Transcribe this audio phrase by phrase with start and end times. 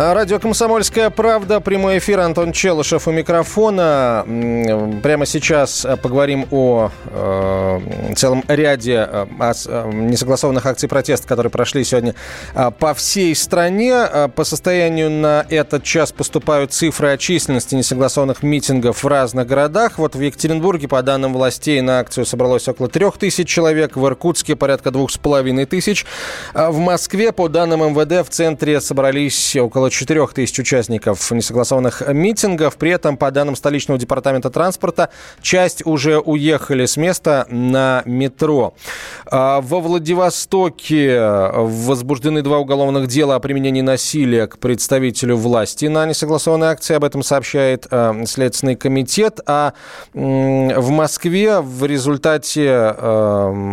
[0.00, 4.22] Радио «Комсомольская правда», прямой эфир, Антон Челышев у микрофона.
[5.02, 7.80] Прямо сейчас э, поговорим о э,
[8.14, 12.14] целом ряде э, ос- э, несогласованных акций протеста, которые прошли сегодня
[12.54, 13.92] э, по всей стране.
[13.92, 19.98] Э, По состоянию на этот час поступают цифры о численности несогласованных митингов в разных городах.
[19.98, 24.54] Вот в Екатеринбурге, по данным властей, на акцию собралось около трех тысяч человек, в Иркутске
[24.54, 26.06] порядка двух с половиной тысяч.
[26.54, 32.76] А В Москве, по данным МВД, в центре собрались около 4 тысяч участников несогласованных митингов.
[32.76, 38.74] При этом, по данным столичного департамента транспорта, часть уже уехали с места на метро.
[39.30, 46.68] А Во Владивостоке возбуждены два уголовных дела о применении насилия к представителю власти на несогласованной
[46.68, 46.94] акции.
[46.94, 49.40] Об этом сообщает э, Следственный комитет.
[49.46, 49.74] А
[50.14, 53.72] в Москве в результате э,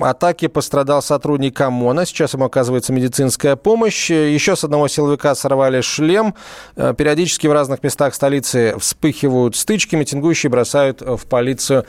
[0.00, 2.06] атаки пострадал сотрудник ОМОНа.
[2.06, 4.10] Сейчас ему оказывается медицинская помощь.
[4.10, 6.34] Еще с одного силовика сорвали шлем.
[6.76, 9.94] Э, Периодически в разных местах столицы вспыхивают стычки.
[9.94, 11.86] Митингующие бросают в полицию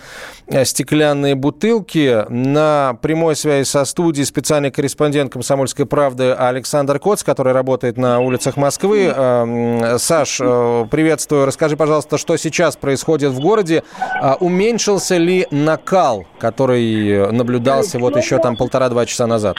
[0.47, 2.25] э, стеклянные бутылки.
[2.29, 8.57] На прямой связи со студией специальный корреспондент «Комсомольской правды» Александр Коц, который работает на улицах
[8.57, 9.11] Москвы.
[9.15, 11.45] Э, Саш, э, приветствую.
[11.47, 13.83] Расскажи, пожалуйста, что сейчас происходит в городе.
[14.21, 19.57] А Уменьшился ли накал, который наблюдался вот еще там полтора-два часа назад?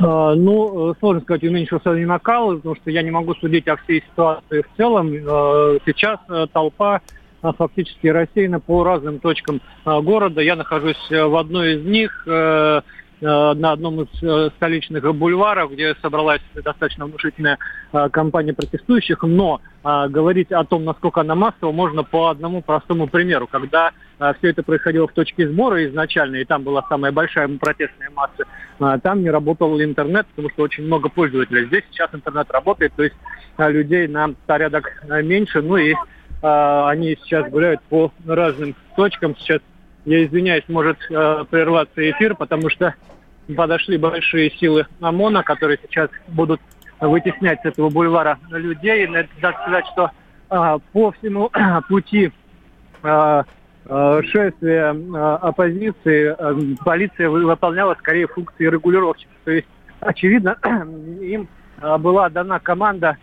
[0.00, 3.76] А, Ну, э, сложно сказать, уменьшился ли накал, потому что я не могу судить о
[3.76, 5.12] всей ситуации в целом.
[5.12, 7.00] Э, Сейчас э, толпа
[7.40, 10.40] а, фактически рассеяна по разным точкам а, города.
[10.40, 12.26] Я нахожусь э, в одной из них,
[13.20, 17.58] на одном из э, столичных бульваров, где собралась достаточно внушительная
[17.92, 19.22] а, компания протестующих.
[19.22, 23.46] Но говорить о том, насколько она массова, можно по одному простому примеру.
[23.46, 29.00] Когда все это происходило в точке сбора изначально, и там была самая большая протестная масса,
[29.02, 31.66] там не работал интернет, потому что очень много пользователей.
[31.66, 33.14] Здесь сейчас интернет работает, то есть
[33.56, 34.92] людей на порядок
[35.22, 35.94] меньше, ну и
[36.42, 39.36] они сейчас гуляют по разным точкам.
[39.36, 39.60] Сейчас,
[40.08, 42.94] я извиняюсь, может а, прерваться эфир, потому что
[43.54, 46.60] подошли большие силы ОМОНа, которые сейчас будут
[47.00, 49.06] вытеснять с этого бульвара людей.
[49.06, 49.28] Надо
[49.62, 50.10] сказать, что
[50.48, 51.50] а, по всему
[51.88, 52.32] пути
[53.02, 53.44] а,
[53.84, 59.32] а, шествия а, оппозиции а, полиция вы- выполняла скорее функции регулировщика.
[59.44, 59.68] То есть,
[60.00, 60.56] очевидно,
[61.20, 61.48] им
[62.00, 63.16] была дана команда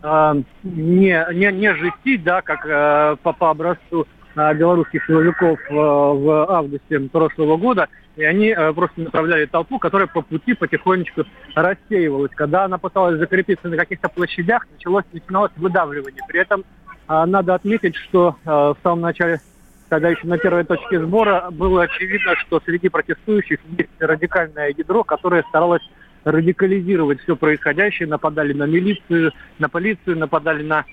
[0.00, 4.06] не, не, не жестить, да, как по, по образцу
[4.54, 10.22] белорусских силовиков а, в августе прошлого года, и они а, просто направляли толпу, которая по
[10.22, 12.30] пути потихонечку рассеивалась.
[12.34, 16.22] Когда она пыталась закрепиться на каких-то площадях, началось, начиналось выдавливание.
[16.28, 16.64] При этом
[17.06, 19.40] а, надо отметить, что в самом начале,
[19.88, 25.42] когда еще на первой точке сбора, было очевидно, что среди протестующих есть радикальное ядро, которое
[25.48, 25.82] старалось
[26.24, 30.84] радикализировать все происходящее, нападали на милицию, на полицию, нападали на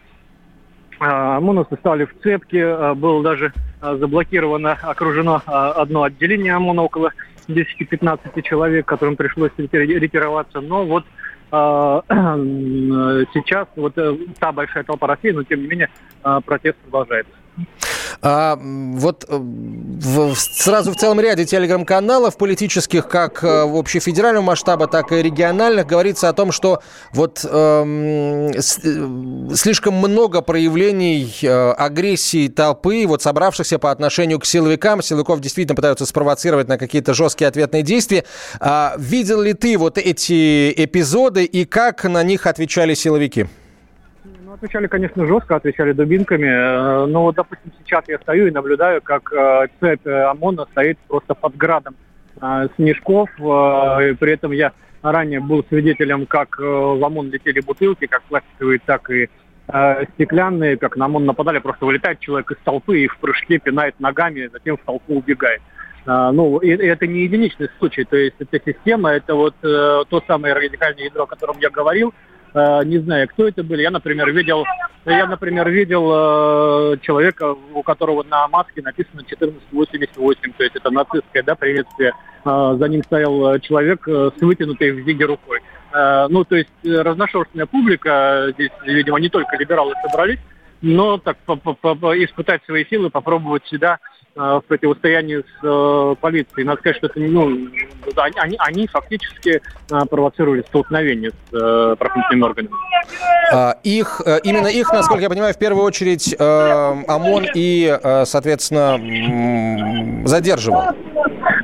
[1.00, 7.12] а, ОМОНовцы стали в цепки, а, было даже а, заблокировано, окружено одно отделение ОМОНа, около
[7.48, 10.62] 10-15 человек, которым пришлось ретир- ретироваться.
[10.62, 11.06] Но вот
[11.52, 15.90] сейчас вот э, та большая толпа России, но тем не менее
[16.46, 17.32] протест продолжается.
[18.22, 24.88] А, вот э, в- сразу в целом ряде телеграм-каналов политических, как э, в общефедерального масштаба,
[24.88, 26.82] так и региональных, говорится о том, что
[27.14, 34.46] вот эм, с- э, слишком много проявлений э, агрессии толпы, вот собравшихся по отношению к
[34.46, 35.02] силовикам.
[35.02, 38.24] Силовиков действительно пытаются спровоцировать на какие-то жесткие ответные действия.
[38.60, 43.46] А, видел ли ты вот эти эпизоды и как на них отвечали силовики?
[44.56, 46.48] Отвечали, конечно, жестко, отвечали дубинками.
[46.48, 50.98] Э, Но вот, допустим, сейчас я стою и наблюдаю, как э, цепь э, ОМОНа стоит
[51.10, 51.96] просто под градом
[52.76, 53.30] снежков.
[53.38, 59.10] и При этом я ранее был свидетелем, как в ОМОН летели бутылки, как пластиковые, так
[59.10, 59.30] и
[60.16, 64.50] стеклянные, как на ОМОН нападали, просто вылетает человек из толпы и в прыжке пинает ногами,
[64.52, 65.62] затем в толпу убегает.
[66.06, 71.06] Ну, и, это не единичный случай, то есть эта система, это вот то самое радикальное
[71.06, 72.14] ядро, о котором я говорил,
[72.86, 73.82] не знаю, кто это были.
[73.82, 74.64] Я, например, видел,
[75.06, 81.44] я, например, видел э, человека, у которого на маске написано 1488, то есть это нацистское,
[81.44, 82.14] да, приветствие.
[82.46, 85.62] Э, за ним стоял э, человек э, с вытянутой в виде рукой.
[85.94, 90.40] Э, ну, то есть э, разношерстная публика, э, здесь, видимо, не только либералы собрались,
[90.82, 94.00] но так по- по- по- испытать свои силы, попробовать себя
[94.36, 96.66] в противостоянии с полицией.
[96.66, 97.70] Надо сказать, что это, ну,
[98.38, 102.76] они, они фактически провоцировали столкновение с правоохранительными органами.
[103.54, 109.00] А, их, именно их, насколько я понимаю, в первую очередь ОМОН и, соответственно,
[110.28, 110.84] задерживал.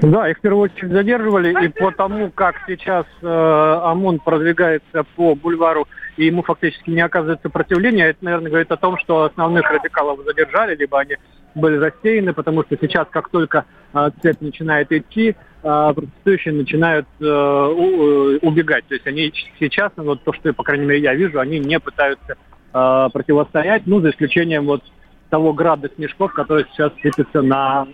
[0.01, 5.35] Да, их в первую очередь задерживали, и по тому, как сейчас э, ОМОН продвигается по
[5.35, 5.88] бульвару,
[6.21, 10.75] и ему фактически не оказывает сопротивления, это, наверное, говорит о том, что основных радикалов задержали,
[10.75, 11.15] либо они
[11.56, 17.25] были рассеяны, потому что сейчас, как только э, цепь начинает идти, э, протестующие начинают э,
[17.25, 18.85] у, э, убегать.
[18.85, 21.79] То есть они сейчас, ну, вот то, что, по крайней мере, я вижу, они не
[21.79, 22.35] пытаются
[22.71, 24.83] э, противостоять, ну, за исключением вот
[25.31, 27.88] того града снежков, который сейчас сыпется на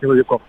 [0.00, 0.42] силовиков.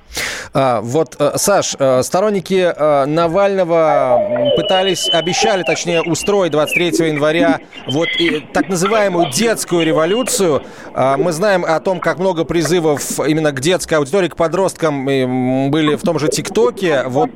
[0.54, 8.10] А, вот, э, Саш, э, сторонники э, Навального пытались, обещали, точнее, устроить 23 января вот
[8.20, 10.64] и, так называемую детскую революцию.
[10.94, 15.96] А, мы знаем о том, как много призывов именно к детской аудитории, к подросткам были
[15.96, 17.04] в том же ТикТоке.
[17.06, 17.32] Вот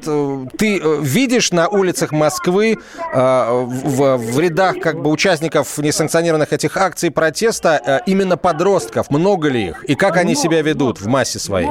[0.57, 2.77] ты видишь на улицах Москвы
[3.13, 9.09] в, в рядах как бы участников несанкционированных этих акций протеста именно подростков?
[9.09, 9.83] Много ли их?
[9.85, 11.64] И как они себя ведут в массе своей?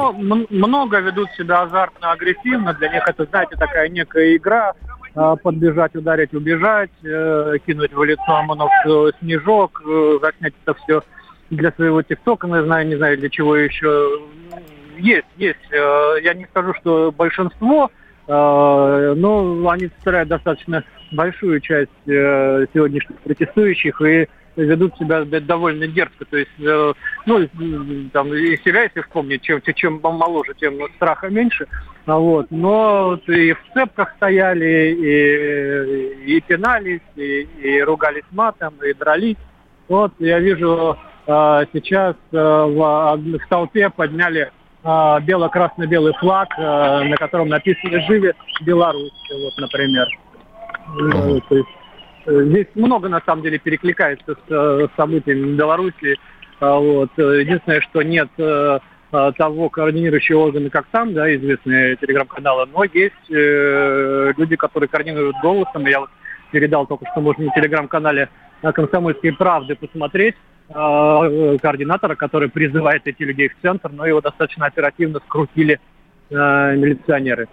[0.51, 2.75] Много ведут себя азартно, агрессивно.
[2.75, 4.75] Для них это, знаете, такая некая игра.
[5.17, 8.71] Э, подбежать, ударить, убежать, э, кинуть в лицо ОМОНов
[9.21, 11.03] снежок, э, заснять это все
[11.51, 14.21] для своего ТикТока, не знаю, не знаю для чего еще.
[14.99, 15.71] Есть, есть.
[15.71, 17.91] Я не скажу, что большинство,
[18.29, 26.25] но они составляют достаточно большую часть сегодняшних протестующих, и ведут себя довольно дерзко.
[26.25, 26.93] То есть, э,
[27.27, 27.49] ну,
[28.13, 31.67] там, и себя, если вспомнить, чем, чем моложе, тем страха меньше.
[32.07, 32.47] А вот.
[32.51, 39.37] Но и в цепках стояли, и, и пинались, и, и ругались матом, и дрались.
[39.89, 40.97] Вот я вижу
[41.27, 44.51] э, сейчас э, в, в толпе подняли
[44.83, 48.35] бело-красно-белый флаг, на котором написано «Живи
[48.67, 50.07] Беларусь», вот, например.
[50.95, 51.43] Uh-huh.
[51.49, 51.55] То
[52.27, 56.19] Здесь много, на самом деле, перекликается с э, событиями в Беларуси.
[56.61, 57.11] А, вот.
[57.17, 58.79] Единственное, что нет э,
[59.37, 65.87] того координирующего органа, как там, да, известные телеграм-каналы, но есть э, люди, которые координируют голосом.
[65.87, 66.11] Я вот
[66.51, 68.29] передал только что, можно на телеграм-канале
[68.63, 70.37] на «Комсомольской правды» посмотреть
[70.69, 75.81] э, координатора, который призывает этих людей в центр, но его достаточно оперативно скрутили
[76.31, 76.35] э,
[76.77, 77.49] милиционеры.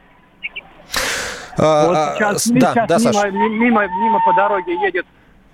[1.57, 3.31] А, вот а, сейчас, да, сейчас да, мимо, Саша.
[3.31, 5.06] мимо, мимо по дороге едет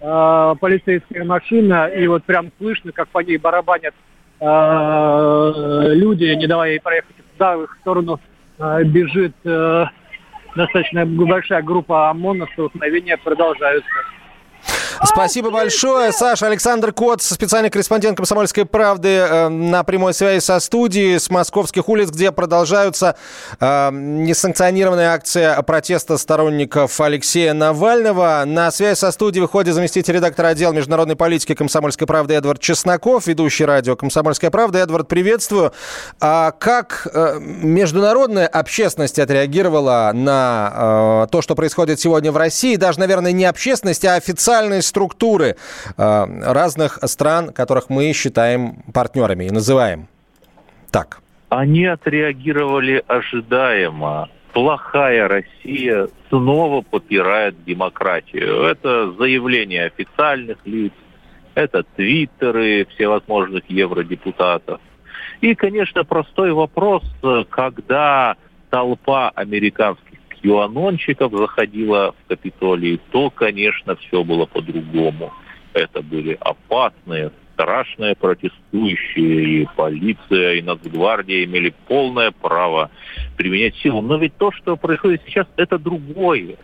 [0.01, 3.93] э, полицейская машина, и вот прям слышно, как по ней барабанят
[4.39, 8.19] э, люди, не давая ей проехать туда, в их сторону
[8.59, 9.85] э, бежит э,
[10.55, 13.89] достаточно большая группа ОМОНа, столкновения продолжаются.
[15.03, 16.11] Спасибо большое.
[16.11, 21.87] Саша Александр Кот, специальный корреспондент «Комсомольской правды» э, на прямой связи со студией с московских
[21.89, 23.15] улиц, где продолжаются
[23.59, 28.43] э, несанкционированные акции протеста сторонников Алексея Навального.
[28.45, 33.65] На связь со студией выходит заместитель редактора отдела международной политики «Комсомольской правды» Эдвард Чесноков, ведущий
[33.65, 34.79] радио «Комсомольская правда».
[34.79, 35.73] Эдвард, приветствую.
[36.19, 42.75] А как э, международная общественность отреагировала на э, то, что происходит сегодня в России?
[42.75, 45.55] Даже, наверное, не общественность, а официальные структуры
[45.97, 50.07] э, разных стран, которых мы считаем партнерами и называем
[50.91, 51.21] так?
[51.49, 54.29] Они отреагировали ожидаемо.
[54.53, 58.63] Плохая Россия снова попирает демократию.
[58.63, 60.93] Это заявление официальных лиц,
[61.53, 64.81] это твиттеры всевозможных евродепутатов.
[65.41, 67.03] И, конечно, простой вопрос,
[67.49, 68.35] когда
[68.71, 70.06] толпа американских
[70.47, 75.33] QAnonщиков заходила в Капитолий, то, конечно, все было по-другому.
[75.73, 82.89] Это были опасные, страшные протестующие, и полиция, и Нацгвардия имели полное право
[83.35, 84.01] применять силу.
[84.01, 86.55] Но ведь то, что происходит сейчас, это другое.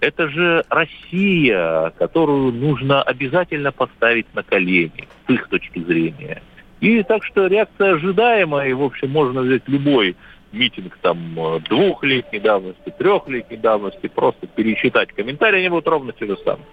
[0.00, 6.42] Это же Россия, которую нужно обязательно поставить на колени, с их точки зрения.
[6.80, 10.16] И так что реакция ожидаемая, и, в общем, можно взять любой
[10.52, 16.36] митинг там э, двухлетней давности, трехлетней давности, просто пересчитать комментарии, они будут ровно те же
[16.44, 16.66] самые.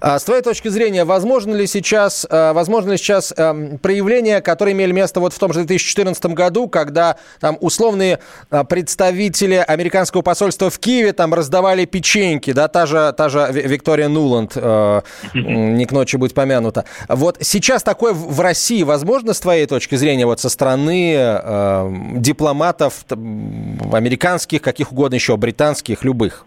[0.00, 4.74] А с твоей точки зрения, возможно ли сейчас, э, возможно ли сейчас э, проявления, которые
[4.74, 8.18] имели место вот в том же 2014 году, когда там условные
[8.50, 14.08] э, представители американского посольства в Киеве там раздавали печеньки, да, та же, та же Виктория
[14.08, 15.00] Нуланд, э,
[15.34, 16.84] не к ночи будет помянута.
[17.08, 23.04] Вот сейчас такое в России возможно с твоей точки зрения, вот со стороны э, дипломатов
[23.10, 26.46] американских, каких угодно еще, британских, любых?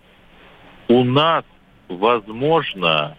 [0.87, 1.43] У нас
[1.89, 3.17] возможно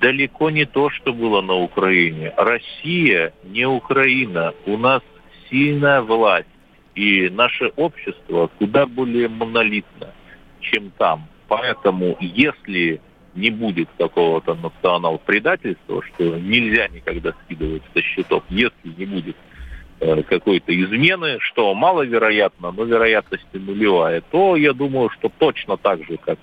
[0.00, 2.32] далеко не то, что было на Украине.
[2.36, 4.54] Россия не Украина.
[4.66, 5.02] У нас
[5.50, 6.48] сильная власть,
[6.94, 10.12] И наше общество куда более монолитно,
[10.60, 11.26] чем там.
[11.48, 13.00] Поэтому, если
[13.34, 19.36] не будет какого-то национал-предательства, что нельзя никогда скидывать со счетов, если не будет
[20.00, 26.16] э, какой-то измены, что маловероятно, но вероятность нулевая, то я думаю, что точно так же,
[26.16, 26.38] как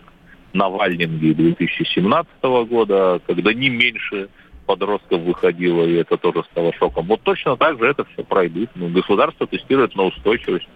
[0.54, 2.28] на Вальнинге 2017
[2.70, 4.30] года, когда не меньше
[4.66, 7.08] подростков выходило, и это тоже стало шоком.
[7.08, 8.70] Вот точно так же это все пройдет.
[8.76, 10.68] Ну, государство тестирует на устойчивость.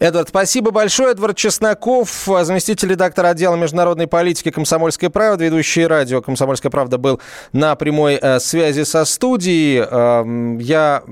[0.00, 1.12] Эдвард, спасибо большое.
[1.12, 7.20] Эдвард Чесноков, заместитель редактора отдела международной политики «Комсомольской правды», ведущий радио «Комсомольская правда» был
[7.52, 9.84] на прямой э, связи со студией.
[9.88, 11.02] Э, я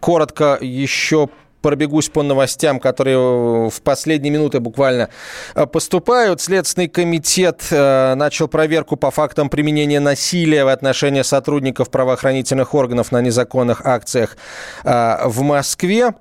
[0.00, 1.30] коротко еще
[1.64, 5.08] пробегусь по новостям, которые э, в последние минуты буквально
[5.54, 6.42] э, поступают.
[6.42, 13.22] Следственный комитет э, начал проверку по фактам применения насилия в отношении сотрудников правоохранительных органов на
[13.22, 14.36] незаконных акциях
[14.84, 16.12] в Москве.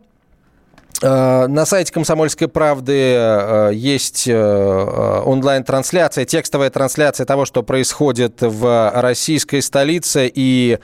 [1.03, 8.91] Э, на сайте «Комсомольской правды» э, есть э, онлайн-трансляция, текстовая трансляция того, что происходит в
[8.95, 10.79] российской столице и,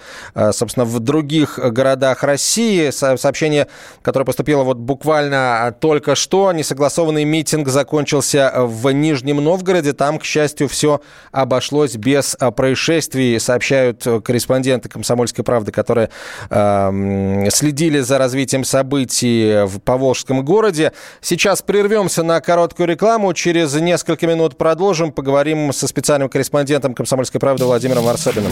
[0.52, 2.90] собственно, в других городах России.
[2.90, 3.68] Сообщение,
[4.02, 6.52] которое поступило вот буквально только что.
[6.52, 9.94] Несогласованный митинг закончился в Нижнем Новгороде.
[9.94, 16.10] Там, к счастью, все обошлось без происшествий, сообщают корреспонденты «Комсомольской правды», которые
[16.50, 20.92] следили за развитием событий в Поволжье Волжском городе.
[21.22, 23.34] Сейчас прервемся на короткую рекламу.
[23.34, 25.12] Через несколько минут продолжим.
[25.12, 28.52] Поговорим со специальным корреспондентом «Комсомольской правды» Владимиром Варсобиным.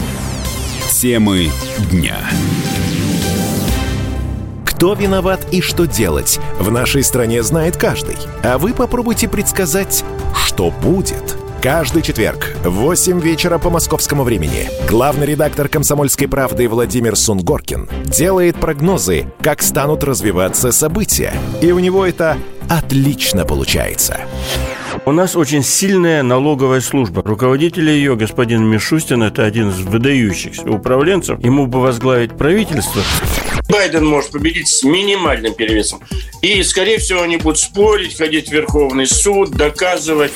[0.92, 1.50] Темы
[1.90, 2.16] дня.
[4.64, 8.16] Кто виноват и что делать, в нашей стране знает каждый.
[8.44, 10.04] А вы попробуйте предсказать,
[10.36, 17.16] что будет– Каждый четверг в 8 вечера по московскому времени главный редактор «Комсомольской правды» Владимир
[17.16, 21.34] Сунгоркин делает прогнозы, как станут развиваться события.
[21.60, 22.36] И у него это
[22.70, 24.20] отлично получается.
[25.04, 27.22] У нас очень сильная налоговая служба.
[27.22, 31.42] Руководитель ее, господин Мишустин, это один из выдающихся управленцев.
[31.42, 33.02] Ему бы возглавить правительство.
[33.68, 36.00] Байден может победить с минимальным перевесом.
[36.42, 40.32] И, скорее всего, они будут спорить, ходить в Верховный суд, доказывать.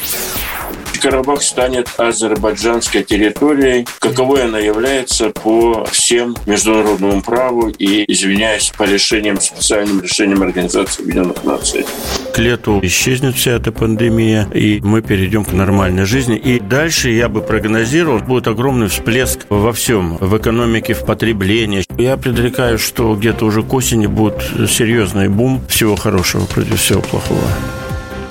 [1.03, 9.41] Карабах станет азербайджанской территорией, каковой она является по всем международному праву и, извиняюсь, по решениям,
[9.41, 11.87] специальным решениям Организации Объединенных Наций.
[12.33, 16.37] К лету исчезнет вся эта пандемия, и мы перейдем к нормальной жизни.
[16.37, 21.85] И дальше я бы прогнозировал, будет огромный всплеск во всем, в экономике, в потреблении.
[21.99, 27.49] Я предрекаю, что где-то уже к осени будет серьезный бум всего хорошего против всего плохого.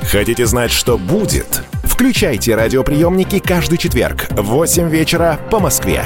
[0.03, 1.63] Хотите знать, что будет?
[1.83, 6.03] Включайте радиоприемники каждый четверг в 8 вечера по Москве.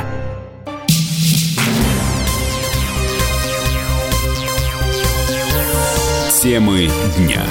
[6.46, 7.42] Темы дня.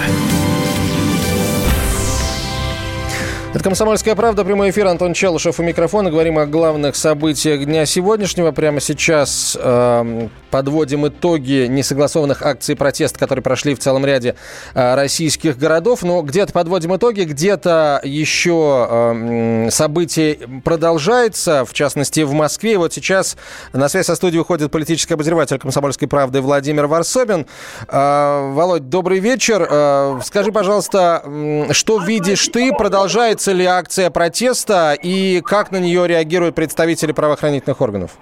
[3.55, 6.11] Это «Комсомольская правда», прямой эфир, Антон Челышев у микрофона.
[6.11, 8.51] Говорим о главных событиях дня сегодняшнего.
[8.51, 14.35] Прямо сейчас э, подводим итоги несогласованных акций протеста, которые прошли в целом ряде
[14.75, 16.03] э, российских городов.
[16.03, 22.77] Но где-то подводим итоги, где-то еще э, событие продолжается, в частности, в Москве.
[22.77, 23.37] Вот сейчас
[23.73, 27.47] на связь со студией выходит политический обозреватель «Комсомольской правды» Владимир Варсобин.
[27.87, 29.65] Э, Володь, добрый вечер.
[29.71, 31.23] Э, скажи, пожалуйста,
[31.71, 32.73] что видишь ты?
[32.73, 38.13] Продолжается Продолжается ли акция протеста и как на нее реагируют представители правоохранительных органов?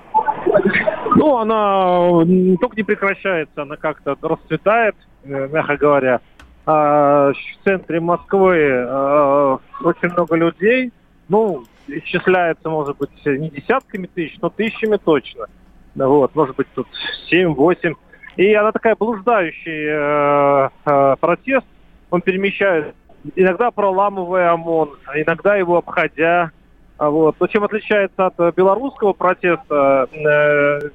[1.15, 6.21] Ну, она не только не прекращается, она как-то расцветает, э, мягко говоря.
[6.67, 10.93] А, в центре Москвы а, очень много людей.
[11.29, 15.47] Ну, исчисляется, может быть, не десятками тысяч, но тысячами точно.
[15.95, 16.89] Вот, может быть, тут
[17.31, 17.95] 7-8.
[18.39, 21.67] И она такая блуждающий э, э, протест.
[22.11, 22.93] Он перемещается
[23.37, 26.51] иногда проламывая ОМОН, иногда его обходя.
[26.99, 27.37] А вот.
[27.41, 30.91] Но чем отличается от э, белорусского протеста, э,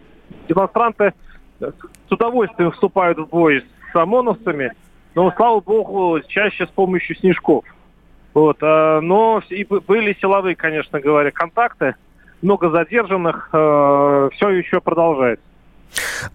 [0.48, 1.14] демонстранты
[1.60, 4.74] с удовольствием вступают в бой с ОМОНовцами,
[5.16, 7.66] но, слава богу, чаще с помощью снежков.
[8.34, 8.58] Вот.
[8.62, 11.96] А, но и были силовые, конечно говоря, контакты,
[12.42, 15.44] много задержанных, э, все еще продолжается.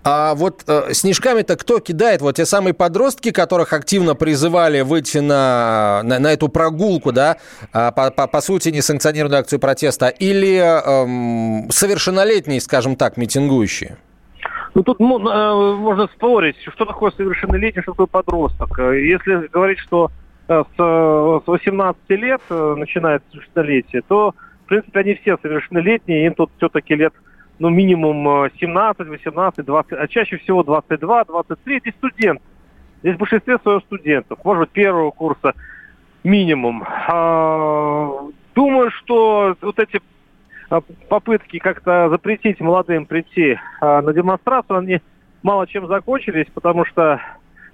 [0.04, 2.20] А вот э, снежками-то кто кидает?
[2.20, 7.36] Вот те самые подростки, которых активно призывали выйти на, на, на эту прогулку, да,
[7.72, 13.96] а, по, по, по сути, несанкционированную акцию протеста, или эм, совершеннолетние, скажем так, митингующие?
[14.74, 18.78] Ну, тут ну, э, можно спорить, что такое совершеннолетний, что такое подросток.
[18.78, 20.10] Если говорить, что
[20.48, 26.34] э, с, с 18 лет э, начинается совершеннолетие, то, в принципе, они все совершеннолетние, им
[26.34, 27.12] тут все-таки лет
[27.58, 32.42] ну, минимум 17, 18, 20, а чаще всего 22, 23, эти студенты.
[33.02, 35.54] Здесь в большинстве своего студентов, может быть, первого курса
[36.24, 36.84] минимум.
[36.86, 38.10] А,
[38.54, 40.00] думаю, что вот эти
[40.70, 45.00] а, попытки как-то запретить молодым прийти а, на демонстрацию, они
[45.42, 47.20] мало чем закончились, потому что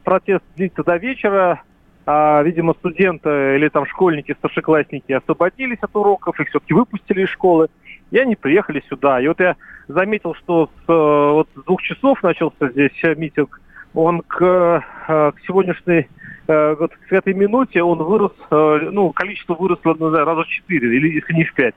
[0.04, 1.62] протест длится до вечера.
[2.06, 7.68] Видимо, студенты или там школьники, старшеклассники освободились от уроков, их все-таки выпустили из школы,
[8.10, 9.20] и они приехали сюда.
[9.20, 9.56] И вот я
[9.88, 13.60] заметил, что с, вот с двух часов начался здесь митинг,
[13.94, 16.08] он к, к сегодняшней
[16.46, 21.14] вот к этой минуте он вырос, ну, количество выросло, не знаю, раза в четыре, или
[21.14, 21.74] если не в пять.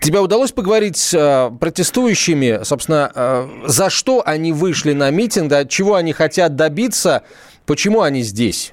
[0.00, 5.64] Тебя удалось поговорить с э, протестующими, собственно, э, за что они вышли на митинг, да,
[5.64, 7.24] чего они хотят добиться,
[7.66, 8.72] почему они здесь?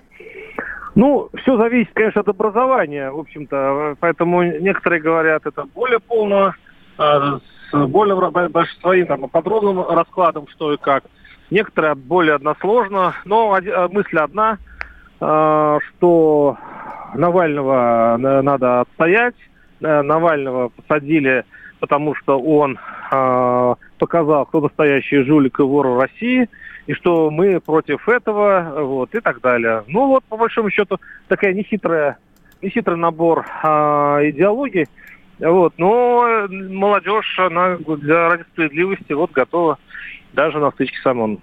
[0.98, 3.96] Ну, все зависит, конечно, от образования, в общем-то.
[4.00, 6.54] Поэтому некоторые говорят, это более полно,
[6.98, 7.40] э,
[7.72, 11.04] с более своим там, подробным раскладом, что и как.
[11.52, 14.58] Некоторые более односложно, но э, мысль одна,
[15.22, 16.58] э, что
[17.14, 19.36] Навального надо отстоять,
[19.82, 21.46] Э, Навального посадили,
[21.80, 22.80] потому что он
[23.12, 26.50] э, показал, кто настоящий жулик и вор в России,
[26.86, 29.84] и что мы против этого, вот, и так далее.
[29.88, 32.18] Ну вот, по большому счету, такая нехитрая,
[32.62, 33.68] нехитрый набор э,
[34.30, 34.88] идеологий.
[35.40, 39.78] Вот, но молодежь, она для ради справедливости вот готова
[40.34, 41.40] даже на стычке с ОМОН.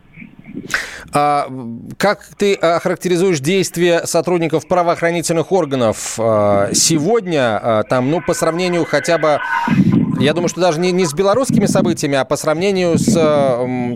[1.12, 1.49] А,
[1.96, 9.18] как ты охарактеризуешь действия сотрудников правоохранительных органов а, сегодня, а, там, ну, по сравнению хотя
[9.18, 9.40] бы
[10.18, 13.12] я думаю, что даже не, не с белорусскими событиями, а по сравнению с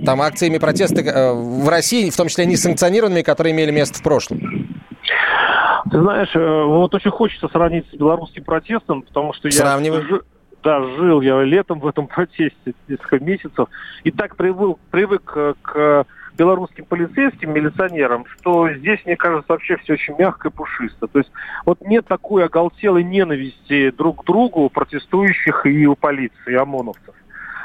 [0.05, 4.41] там, акциями протеста э, в России, в том числе несанкционированными, которые имели место в прошлом?
[5.91, 10.05] Ты знаешь, э, вот очень хочется сравнить с белорусским протестом, потому что Сравнивай.
[10.11, 10.19] я
[10.63, 13.69] да, жил я летом в этом протесте несколько месяцев,
[14.05, 15.23] и так привык, привык
[15.63, 16.07] к
[16.38, 21.09] белорусским полицейским, милиционерам, что здесь, мне кажется, вообще все очень мягко и пушисто.
[21.09, 21.31] То есть
[21.66, 27.14] вот нет такой оголтелой ненависти друг к другу у протестующих и у полиции, и ОМОНовцев.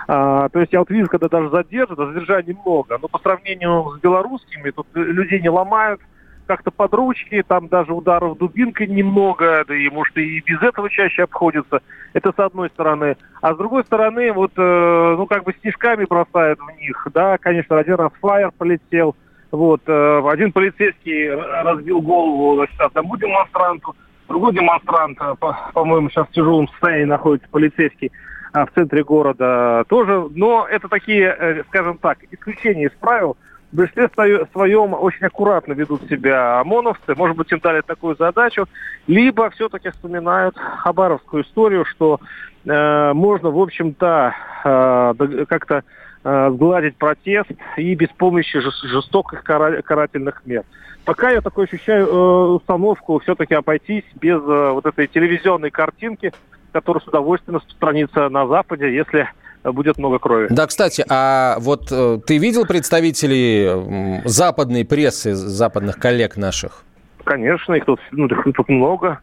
[0.08, 3.96] А, то есть я вот вижу, когда даже задержат, а задержаний много, но по сравнению
[3.98, 6.02] с белорусскими тут людей не ломают,
[6.46, 11.24] как-то под ручки, там даже ударов дубинкой немного, да и, может, и без этого чаще
[11.24, 11.82] обходится.
[12.14, 13.18] Это с одной стороны.
[13.42, 17.78] А с другой стороны, вот, э, ну, как бы снежками бросают в них, да, конечно,
[17.78, 19.16] один раз флайер полетел,
[19.52, 23.96] вот, э, один полицейский разбил голову значит, одному демонстранту,
[24.28, 28.12] другой демонстрант, э, по- по-моему, сейчас в тяжелом состоянии находится полицейский
[28.56, 30.28] а, в центре города тоже.
[30.36, 33.36] Но это такие, э, скажем так, исключения из правил–
[33.74, 34.08] в большинстве
[34.52, 37.16] своем очень аккуратно ведут себя ОМОНовцы.
[37.16, 38.68] Может быть, им дали такую задачу.
[39.08, 42.20] Либо все-таки вспоминают хабаровскую историю, что
[42.66, 45.84] э, можно, в общем-то, э, как-то
[46.24, 50.64] э, сгладить протест и без помощи жестоких карательных мер.
[51.04, 56.32] Пока я такой ощущаю э, установку все-таки обойтись без э, вот этой телевизионной картинки,
[56.72, 59.30] которая с удовольствием распространится на Западе, если
[59.64, 60.48] будет много крови.
[60.50, 66.84] Да, кстати, а вот э, ты видел представителей западной прессы, западных коллег наших?
[67.24, 69.20] Конечно, их тут, ну, их тут много.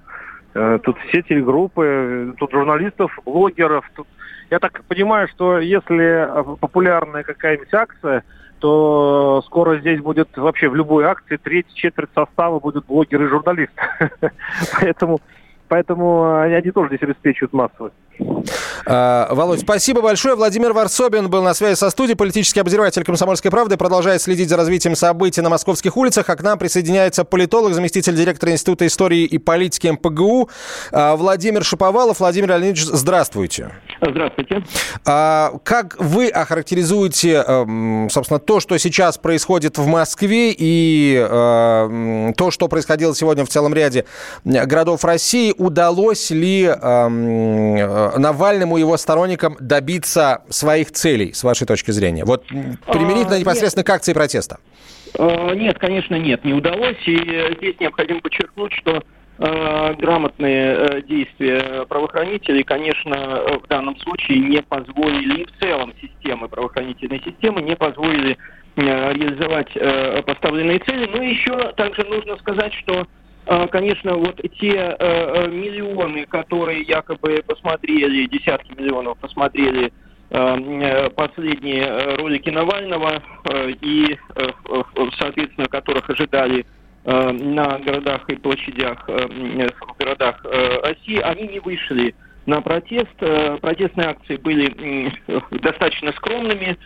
[0.55, 3.85] Э, тут все телегруппы, тут журналистов, блогеров.
[3.95, 4.07] Тут...
[4.51, 6.29] Я так понимаю, что если
[6.61, 8.25] популярная какая-нибудь акция,
[8.59, 13.81] то скоро здесь будет вообще в любой акции треть, четверть состава будут блогеры и журналисты.
[14.81, 15.21] Поэтому
[15.71, 17.95] Поэтому они тоже здесь обеспечивают массовость.
[18.87, 20.35] А, Володь, спасибо большое.
[20.35, 24.97] Владимир Варсобин был на связи со студией, политический обозреватель «Комсомольской правды», продолжает следить за развитием
[24.97, 29.89] событий на московских улицах, а к нам присоединяется политолог, заместитель директора Института истории и политики
[29.89, 30.49] МПГУ
[30.93, 32.21] а, Владимир Шиповалов.
[32.21, 33.73] Владимир Леонидович, здравствуйте.
[34.01, 34.63] Здравствуйте.
[35.07, 42.51] А, как вы охарактеризуете, эм, собственно, то, что сейчас происходит в Москве и э, то,
[42.51, 44.07] что происходило сегодня в целом ряде
[44.45, 47.09] городов России, удалось ли э,
[48.19, 52.25] Навальному и его сторонникам добиться своих целей, с вашей точки зрения?
[52.25, 53.87] Вот применительно а, непосредственно нет.
[53.87, 54.59] к акции протеста.
[55.19, 56.97] А, нет, конечно, нет, не удалось.
[57.07, 57.19] И
[57.59, 59.03] здесь необходимо подчеркнуть, что э,
[59.41, 63.15] грамотные э, действия правоохранителей, конечно,
[63.63, 68.37] в данном случае не позволили, и в целом системы, правоохранительной системы не позволили
[68.77, 68.81] э,
[69.15, 71.09] реализовать э, поставленные цели.
[71.11, 73.07] Но еще также нужно сказать, что
[73.71, 79.93] конечно, вот те э, э, миллионы, которые якобы посмотрели, десятки миллионов посмотрели
[80.31, 83.23] э, последние ролики Навального
[83.81, 84.17] и,
[85.19, 86.67] соответственно, которых ожидали
[87.05, 92.15] на городах и площадях, в городах России, они не вышли
[92.47, 93.17] на протест.
[93.17, 95.13] Протестные акции были
[95.63, 96.77] достаточно скромными.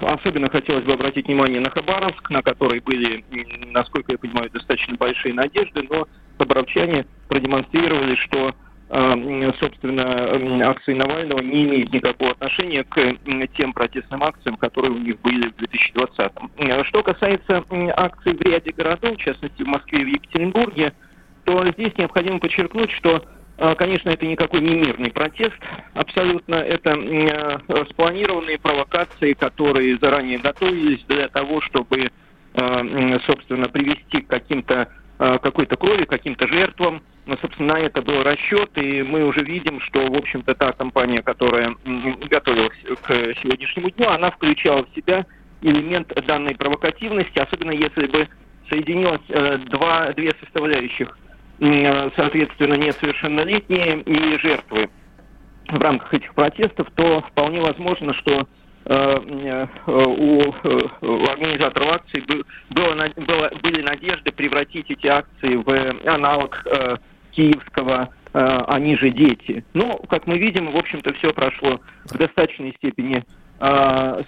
[0.00, 3.24] Особенно хотелось бы обратить внимание на Хабаровск, на который были,
[3.72, 6.06] насколько я понимаю, достаточно большие надежды, но
[6.38, 8.54] хабаровчане продемонстрировали, что
[9.58, 13.16] собственно, акции Навального не имеют никакого отношения к
[13.56, 16.84] тем протестным акциям, которые у них были в 2020-м.
[16.84, 17.64] Что касается
[17.96, 20.92] акций в ряде городов, в частности в Москве и в Екатеринбурге,
[21.44, 23.24] то здесь необходимо подчеркнуть, что
[23.58, 25.54] а, Конечно, это никакой не мирный протест.
[25.94, 32.10] Абсолютно это э, спланированные провокации, которые заранее готовились для того, чтобы,
[32.54, 34.86] э, собственно, привести к каким-то э,
[35.38, 37.02] какой-то крови, каким-то жертвам.
[37.26, 41.22] Но, собственно, на это был расчет, и мы уже видим, что, в общем-то, та компания,
[41.22, 41.76] которая
[42.28, 45.24] готовилась к сегодняшнему дню, она включала в себя
[45.60, 48.28] элемент данной провокативности, особенно если бы
[48.68, 49.20] соединилось
[49.68, 51.16] два, две составляющих
[52.16, 54.90] соответственно, несовершеннолетние и жертвы
[55.68, 58.44] в рамках этих протестов, то вполне возможно, что э,
[58.84, 59.66] у, э,
[61.02, 62.24] у организаторов акций
[62.70, 66.96] было, было, были надежды превратить эти акции в аналог э,
[67.30, 69.62] киевского «Они же дети».
[69.74, 73.24] Но, как мы видим, в общем-то, все прошло в достаточной степени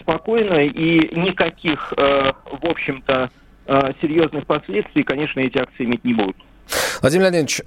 [0.01, 3.31] спокойно, и никаких, в общем-то,
[4.03, 6.37] серьезных последствий, конечно, эти акции иметь не будут.
[7.01, 7.61] Владимир Леонидович,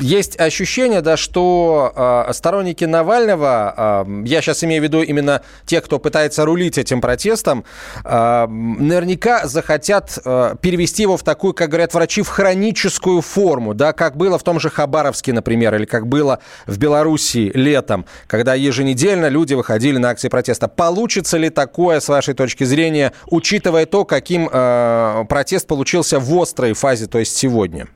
[0.00, 1.92] есть ощущение, да, что
[2.28, 7.00] э, сторонники Навального, э, я сейчас имею в виду именно те, кто пытается рулить этим
[7.00, 7.64] протестом,
[8.04, 13.92] э, наверняка захотят э, перевести его в такую, как говорят врачи, в хроническую форму, да,
[13.92, 19.28] как было в том же Хабаровске, например, или как было в Белоруссии летом, когда еженедельно
[19.28, 20.68] люди выходили на акции протеста.
[20.68, 26.72] Получится ли такое, с вашей точки зрения, учитывая то, каким э, протест получился в острой
[26.72, 27.88] фазе, то есть сегодня?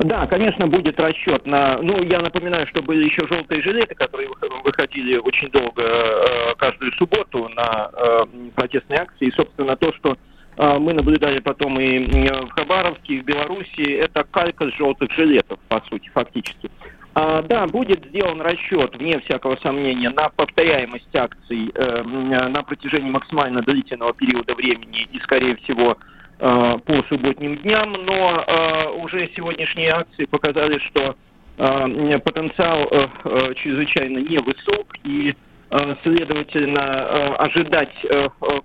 [0.00, 1.78] Да, конечно, будет расчет на...
[1.82, 4.28] Ну, я напоминаю, что были еще желтые жилеты, которые
[4.64, 9.26] выходили очень долго, э, каждую субботу на э, протестные акции.
[9.26, 10.16] И, собственно, то, что
[10.56, 15.58] э, мы наблюдали потом и в Хабаровске, и в Беларуси, это калька с желтых жилетов,
[15.68, 16.70] по сути, фактически.
[17.20, 23.60] А, да, будет сделан расчет, вне всякого сомнения, на повторяемость акций э, на протяжении максимально
[23.62, 25.98] длительного периода времени и, скорее всего,
[26.38, 31.16] по субботним дням, но э, уже сегодняшние акции показали, что
[31.56, 32.88] э, потенциал
[33.56, 35.34] чрезвычайно невысок и
[36.02, 37.92] следовательно ожидать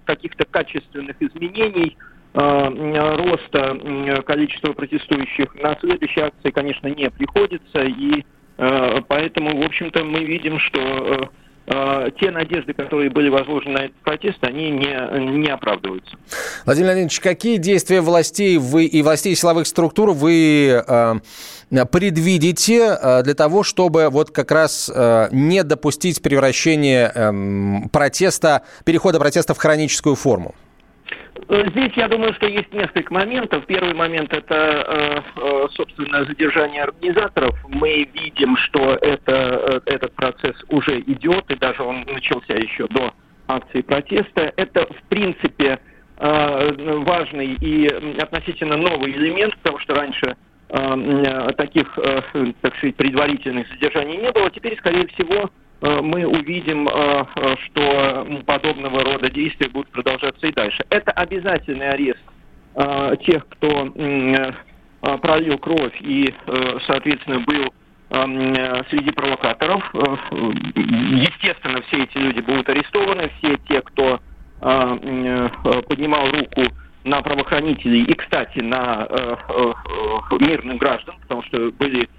[0.06, 1.98] каких-то качественных изменений
[2.34, 3.78] роста
[4.26, 8.24] количества протестующих на следующей акции, конечно, не приходится, и
[9.10, 14.38] поэтому, в общем-то, мы видим, что Э, те надежды, которые были возложены на этот протест,
[14.42, 16.16] они не, не оправдываются.
[16.66, 21.16] Владимир Леонидович, какие действия властей вы и властей силовых структур вы э,
[21.92, 29.20] предвидите э, для того, чтобы вот как раз э, не допустить превращения э, протеста, перехода
[29.20, 30.56] протеста в хроническую форму?
[31.50, 33.66] Э, здесь, я думаю, что есть несколько моментов.
[33.66, 37.56] Первый момент– это, э, э, собственно, задержание организаторов.
[37.68, 43.14] Мы видим, что это, этот процесс уже идет, и даже он начался еще до
[43.48, 44.54] акции протеста.
[44.56, 45.80] Это, в принципе,
[46.18, 47.88] важный и
[48.22, 50.38] относительно новый элемент, потому что раньше
[51.58, 51.88] таких,
[52.62, 54.50] так сказать, предварительных задержаний не было.
[54.52, 55.50] Теперь, скорее всего,
[56.02, 60.86] мы увидим, э, э, что подобного рода действия будут продолжаться и дальше.
[60.90, 62.22] Это обязательный арест
[63.28, 63.94] тех, кто
[65.22, 66.34] пролил кровь и,
[66.88, 67.72] соответственно, был
[68.90, 69.84] среди провокаторов.
[70.74, 74.20] Естественно, все эти люди будут арестованы, все те, кто
[74.60, 76.64] поднимал руку
[77.04, 79.08] на правоохранителей и, кстати, на
[80.32, 82.10] мирных граждан, потому что были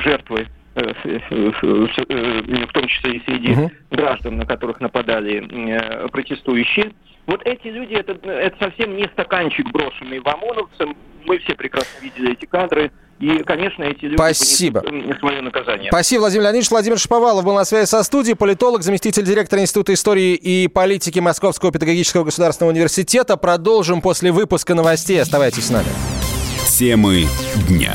[0.00, 3.70] жертвы Э, в том числе и среди угу.
[3.90, 6.92] граждан, на которых нападали э, протестующие.
[7.26, 10.96] Вот эти люди, это, это совсем не стаканчик, брошенный в ОМОНовцам.
[11.24, 12.90] Мы все прекрасно видели эти кадры.
[13.20, 14.82] И, конечно, эти люди Спасибо.
[15.20, 15.92] свое наказание.
[15.92, 16.70] Спасибо, Владимир Леонидович.
[16.70, 21.70] Владимир Шаповалов был на связи со студией, политолог, заместитель директора Института истории и политики Московского
[21.70, 23.36] педагогического государственного университета.
[23.36, 25.22] Продолжим после выпуска новостей.
[25.22, 25.86] Оставайтесь с нами.
[26.66, 27.26] Темы
[27.68, 27.94] дня.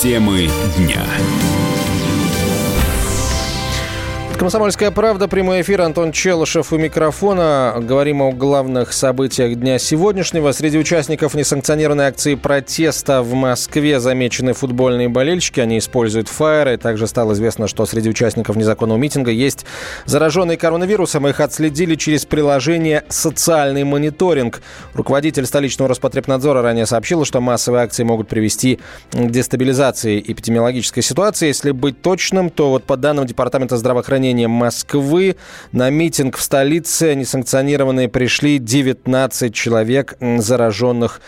[0.00, 1.04] Темы дня.
[4.40, 7.74] Комсомольская правда, прямой эфир, Антон Челышев у микрофона.
[7.78, 10.52] Говорим о главных событиях дня сегодняшнего.
[10.52, 15.60] Среди участников несанкционированной акции протеста в Москве замечены футбольные болельщики.
[15.60, 16.78] Они используют фаеры.
[16.78, 19.66] Также стало известно, что среди участников незаконного митинга есть
[20.06, 21.28] зараженные коронавирусом.
[21.28, 24.62] Их отследили через приложение «Социальный мониторинг».
[24.94, 28.80] Руководитель столичного Роспотребнадзора ранее сообщил, что массовые акции могут привести
[29.12, 31.48] к дестабилизации эпидемиологической ситуации.
[31.48, 35.36] Если быть точным, то вот по данным Департамента здравоохранения здравоохранения Москвы.
[35.72, 41.20] На митинг в столице несанкционированные пришли 19 человек, зараженных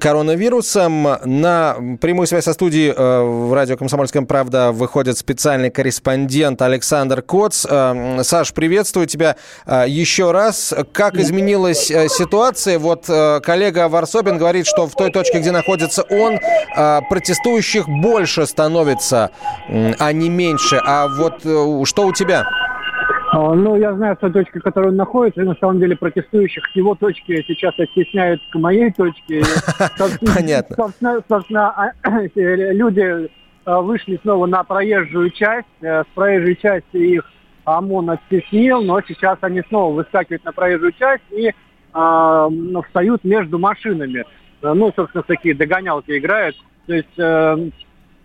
[0.00, 1.08] коронавирусом.
[1.24, 7.66] На прямую связь со студией э, в радио «Комсомольская правда» выходит специальный корреспондент Александр Коц.
[7.68, 10.74] Э, Саш, приветствую тебя э, еще раз.
[10.92, 12.78] Как изменилась ситуация?
[12.78, 16.38] Вот коллега Варсобин говорит, что в той точке, где находится он,
[17.08, 19.30] протестующих больше становится,
[19.68, 20.80] а не меньше.
[20.84, 21.42] А вот
[21.86, 22.44] что у тебя тебя?
[23.32, 26.64] А, ну, я знаю, что точка, в которой он находится, и на самом деле протестующих
[26.66, 29.42] с его точки сейчас оттесняют к моей точке.
[30.34, 30.76] Понятно.
[31.28, 31.92] Собственно, а,
[32.34, 33.30] люди
[33.64, 35.66] а, вышли снова на проезжую часть.
[35.80, 37.24] Э, с проезжей части их
[37.64, 41.52] ОМОН оттеснил, но сейчас они снова выскакивают на проезжую часть и
[41.92, 44.24] встают между машинами.
[44.62, 46.56] Э, ну, собственно, такие догонялки играют.
[46.86, 47.16] То есть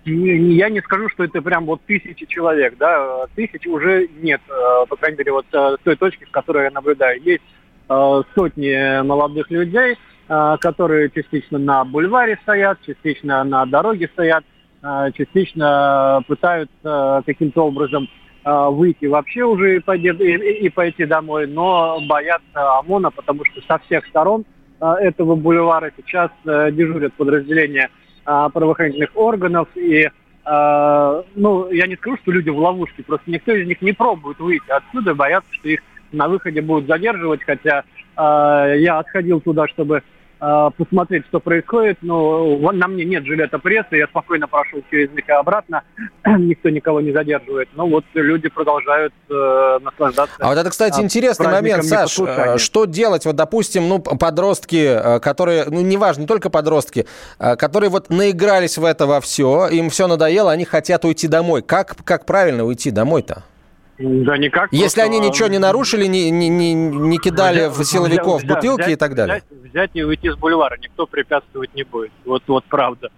[0.08, 4.96] я не скажу, что это прям вот тысячи человек, да, тысячи уже нет, э, по
[4.96, 7.22] крайней мере, вот э, с той точки, в которой я наблюдаю.
[7.22, 7.44] Есть
[7.90, 14.44] э, сотни молодых людей, которые частично на бульваре стоят, частично на дороге стоят,
[15.14, 18.10] частично пытаются каким-то образом
[18.44, 23.78] выйти вообще уже и пойти, и, и пойти домой, но боятся ОМОНа, потому что со
[23.86, 24.44] всех сторон
[24.82, 27.90] этого бульвара сейчас дежурят подразделения
[28.28, 29.70] а, правоохранительных органов.
[29.76, 30.10] И,
[30.44, 34.38] а, ну, я не скажу, что люди в ловушке, просто никто из них не пробует
[34.40, 35.80] выйти отсюда, боятся, что их
[36.12, 37.86] на выходе будут задерживать, хотя
[38.18, 40.04] а, я отходил туда, чтобы
[40.40, 41.98] Э, посмотреть, что происходит.
[42.02, 45.84] Но на мне нет жилета прессы, я спокойно прошел через них и обратно.
[46.26, 47.70] Никто никого не задерживает.
[47.76, 50.36] Но вот люди продолжают э, наслаждаться.
[50.40, 52.20] А вот это, кстати, интересный момент, Саш.
[52.20, 53.26] Э, что делать?
[53.26, 58.86] Вот, допустим, ну, подростки, э, которые, ну, неважно, не только подростки, которые вот наигрались в
[58.86, 61.62] это во все, им все надоело, они хотят уйти домой.
[61.62, 63.44] Как, как правильно уйти домой-то?
[64.00, 64.72] Да никак.
[64.72, 68.82] Если они ничего не нарушили, не, не, не, не кидали взять, в силовиков взять, бутылки
[68.82, 69.42] взять, и так далее.
[69.50, 72.12] Взять, взять и уйти с бульвара, никто препятствовать не будет.
[72.26, 73.10] Вот, вот правда.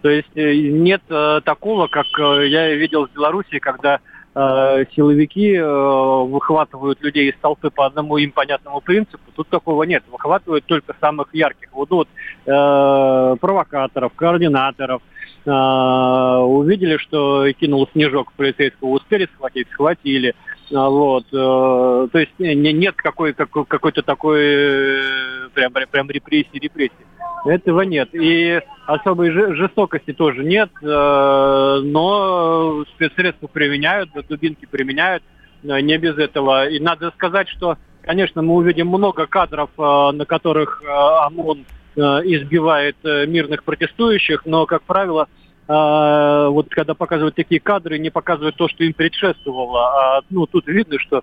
[0.00, 4.00] То есть э, нет э, такого, как э, я видел в Беларуси, когда
[4.34, 9.30] э, силовики э, выхватывают людей из толпы по одному им понятному принципу.
[9.36, 10.02] Тут такого нет.
[10.10, 11.68] Выхватывают только самых ярких.
[11.72, 12.08] Вот, вот
[12.46, 15.02] э, провокаторов, координаторов,
[15.46, 20.34] увидели, что кинул снежок полицейского, успели схватить, схватили.
[20.74, 27.06] А, вот, э, то есть нет какой, какой, какой-то такой э, прям, прям репрессии, репрессии.
[27.44, 28.08] Этого нет.
[28.12, 35.22] И особой жестокости тоже нет, э, но спецсредства применяют, дубинки применяют,
[35.62, 36.68] не без этого.
[36.68, 41.64] И надо сказать, что, конечно, мы увидим много кадров, на которых ОМОН
[41.96, 45.28] избивает э, мирных протестующих, но, как правило,
[45.68, 50.16] э, вот когда показывают такие кадры, не показывают то, что им предшествовало.
[50.16, 51.22] А, ну, тут видно, что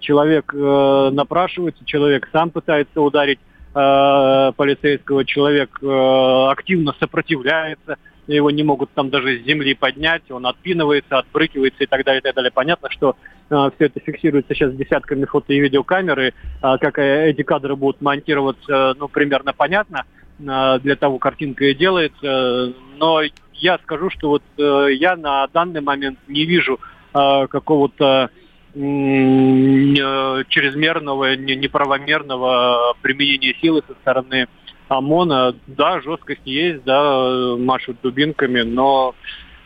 [0.00, 3.40] человек напрашивается, человек сам пытается ударить
[3.74, 7.96] полицейского, человек активно сопротивляется–
[8.34, 12.22] его не могут там даже с земли поднять, он отпинывается, отпрыгивается и так далее, и
[12.22, 12.50] так далее.
[12.50, 13.16] Понятно, что
[13.48, 16.32] э, все это фиксируется сейчас десятками фото и видеокамеры, э,
[16.80, 20.04] как эти кадры будут монтироваться, ну, примерно понятно,
[20.38, 23.22] э, для того картинка и делается, но
[23.60, 26.80] я скажу, что вот э, я на данный момент не вижу
[27.14, 28.30] э, какого-то
[28.74, 34.48] э, чрезмерного, неправомерного применения силы со стороны
[34.90, 39.14] ОМОНа, да, жесткость есть, да, машут дубинками, но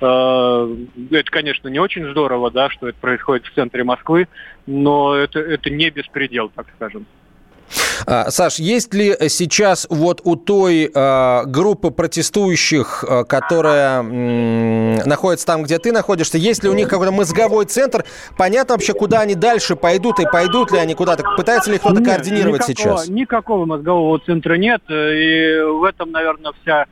[0.02, 0.76] э,
[1.10, 4.28] это, конечно, не очень здорово, да, что это происходит в центре Москвы,
[4.66, 7.06] но это, это не беспредел, так скажем.
[8.06, 15.62] А, Саш, есть ли сейчас вот у той а, группы протестующих, а, которая находится там,
[15.62, 18.04] где ты находишься, есть ли у них какой-то мозговой центр?
[18.36, 21.24] Понятно вообще, куда они дальше пойдут и пойдут ли они куда-то?
[21.36, 23.08] Пытается ли кто-то координировать никакого, сейчас?
[23.08, 26.86] Никакого мозгового центра нет, и в этом, наверное, вся,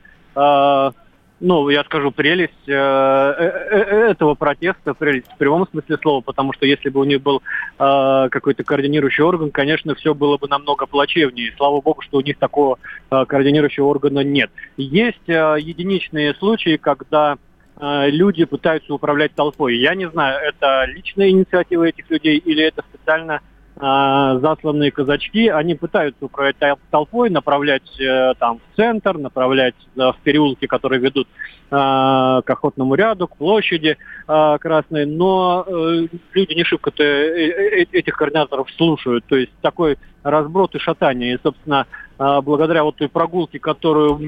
[1.45, 6.53] ну, я скажу, прелесть э, э, э, этого протеста, прелесть в прямом смысле слова, потому
[6.53, 7.41] что если бы у них был
[7.77, 11.53] какой-то координирующий орган, конечно, все было бы намного плачевнее.
[11.57, 12.77] Слава богу, что у них такого
[13.09, 14.51] координирующего органа нет.
[14.77, 17.37] Есть единичные случаи, когда
[17.81, 19.75] люди пытаются управлять толпой.
[19.77, 23.41] Я не знаю, это личная инициатива этих людей или это специально
[23.75, 30.17] засланные казачки, они пытаются управлять тол- толпой, направлять э, там в центр, направлять э, в
[30.23, 36.63] переулки, которые ведут э, к охотному ряду, к площади э, Красной, но э, люди не
[36.63, 41.35] шибко-то этих координаторов слушают, то есть такой разброд и шатание.
[41.35, 41.85] И, собственно,
[42.17, 44.19] э, благодаря вот той прогулке, которую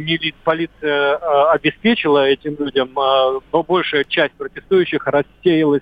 [0.44, 5.82] полиция э, обеспечила этим людям, э, бо- большая часть протестующих рассеялась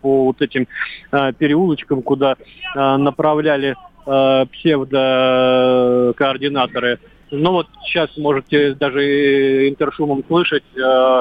[0.00, 0.66] по вот этим
[1.10, 2.36] переулочкам, куда
[2.74, 6.98] направляли псевдокоординаторы.
[7.30, 10.64] Ну вот сейчас можете даже интершумом слышать,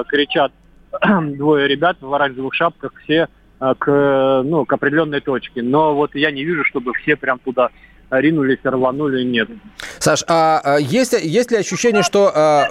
[0.07, 0.51] кричат
[1.37, 3.27] двое ребят в оранжевых шапках, все
[3.59, 5.61] к, ну, к определенной точке.
[5.61, 7.69] Но вот я не вижу, чтобы все прям туда
[8.19, 9.49] ринулись, рванули, нет.
[9.99, 12.67] Саш, а, а есть, есть ли ощущение, что а,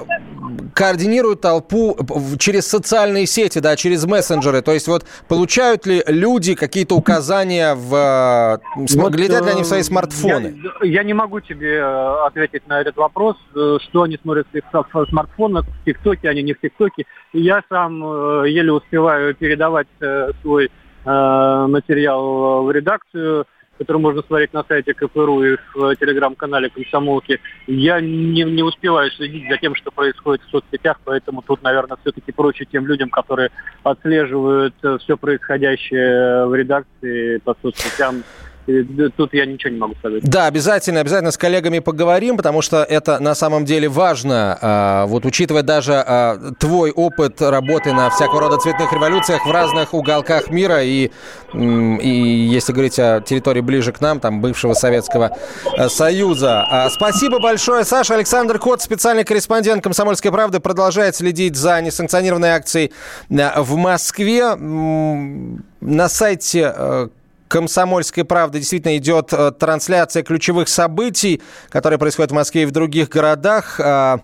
[0.75, 1.97] координируют толпу
[2.39, 4.63] через социальные сети, да, через мессенджеры?
[4.63, 8.61] То есть вот получают ли люди какие-то указания в...
[8.77, 10.61] Вот, глядят ли они в э, свои смартфоны?
[10.83, 14.51] Я, я не могу тебе э, ответить на этот вопрос, э, что они смотрят в
[14.51, 17.07] своих смартфонах, в ТикТоке, они не в ТикТоке.
[17.33, 23.47] Я сам э, еле успеваю передавать э, свой э, материал в редакцию,
[23.81, 27.41] который можно смотреть на сайте КПРУ и в телеграм-канале Комсомолки.
[27.67, 32.31] Я не, не успеваю следить за тем, что происходит в соцсетях, поэтому тут, наверное, все-таки
[32.31, 33.49] проще тем людям, которые
[33.83, 38.23] отслеживают все происходящее в редакции по соцсетям.
[38.67, 40.23] Да, Тут я ничего не могу сказать.
[40.23, 44.59] Да, обязательно, обязательно с коллегами поговорим, потому что это на самом деле важно.
[44.61, 49.95] А, Вот учитывая даже а, твой опыт работы на всякого рода цветных революциях в разных
[49.95, 51.11] уголках мира и,
[51.55, 55.37] и если говорить о территории ближе к нам, там бывшего Советского
[55.77, 56.65] э, Союза.
[56.71, 58.15] А, Спасибо большое, Саша.
[58.15, 62.93] Александр Кот, специальный корреспондент «Комсомольской правды», продолжает следить за несанкционированной акцией
[63.29, 64.55] э, в Москве.
[64.57, 67.09] На сайте э,
[67.51, 73.09] Комсомольской правды действительно идет э, трансляция ключевых событий, которые происходят в Москве и в других
[73.09, 73.81] городах.
[73.81, 74.21] А,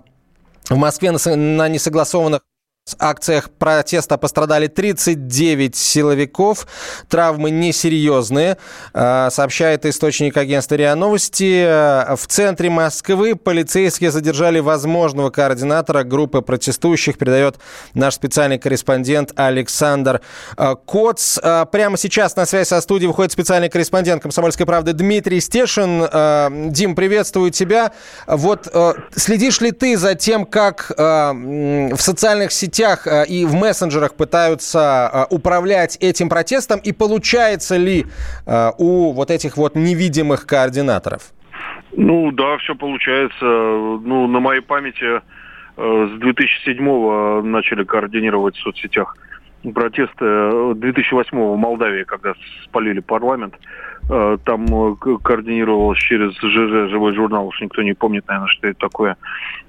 [0.70, 1.34] В Москве на со-
[2.86, 6.66] несогласованных акциях протеста пострадали 39 силовиков.
[7.08, 8.58] Травмы несерьезные,
[8.94, 11.64] э, сообщает источник агентства РИА Новости.
[11.66, 17.56] Э, В центре Москвы полицейские задержали возможного координатора группы протестующих, передает
[17.94, 20.20] наш специальный корреспондент Александр
[20.56, 21.38] э, Коц.
[21.72, 26.06] Прямо сейчас на связь со студией выходит специальный корреспондент «Комсомольской правды» Дмитрий Стешин.
[26.72, 27.92] Дим, приветствую тебя.
[28.26, 28.68] Вот
[29.14, 35.34] следишь ли ты за тем, как в социальных сетях э, и в мессенджерах пытаются э,
[35.34, 38.06] управлять этим протестом, и получается ли
[38.46, 41.32] э, у вот этих вот невидимых координаторов?
[41.92, 43.44] Ну да, все получается.
[43.44, 45.20] Ну, на моей памяти
[45.76, 49.16] с 2007-го начали координировать в соцсетях
[49.74, 50.24] протесты.
[50.24, 52.34] Э, 2008-го в Молдавии, когда
[52.64, 53.54] спалили парламент,
[54.08, 59.16] там ко- координировалось через ЖЖ, живой журнал, уж никто не помнит, наверное, что это такое,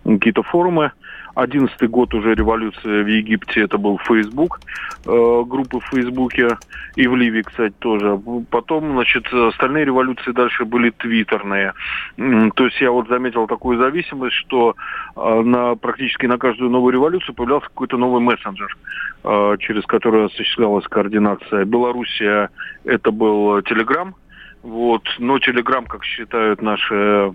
[0.03, 0.91] какие-то форумы.
[1.37, 4.59] Одиннадцатый год уже революция в Египте, это был Facebook,
[5.05, 6.57] э, группы в Фейсбуке,
[6.95, 8.19] и в Ливии, кстати, тоже.
[8.49, 11.73] Потом, значит, остальные революции дальше были твиттерные.
[12.15, 14.75] То есть я вот заметил такую зависимость, что
[15.15, 18.75] э, на, практически на каждую новую революцию появлялся какой-то новый мессенджер,
[19.23, 21.65] э, через который осуществлялась координация.
[21.65, 22.49] Белоруссия
[22.83, 24.15] это был Телеграм,
[24.63, 25.03] вот.
[25.19, 27.33] Но Телеграм, как считают наши,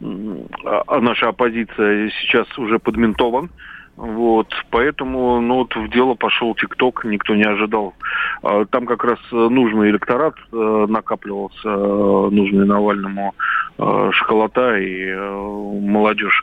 [0.00, 3.50] м, а- наша оппозиция, сейчас уже подментован.
[3.96, 7.94] Вот, поэтому, ну, вот в дело пошел ТикТок, никто не ожидал.
[8.42, 13.34] А, Там как раз э, нужный электорат э, накапливался, э, нужный Навальному
[13.76, 16.40] шоколата и молодежь.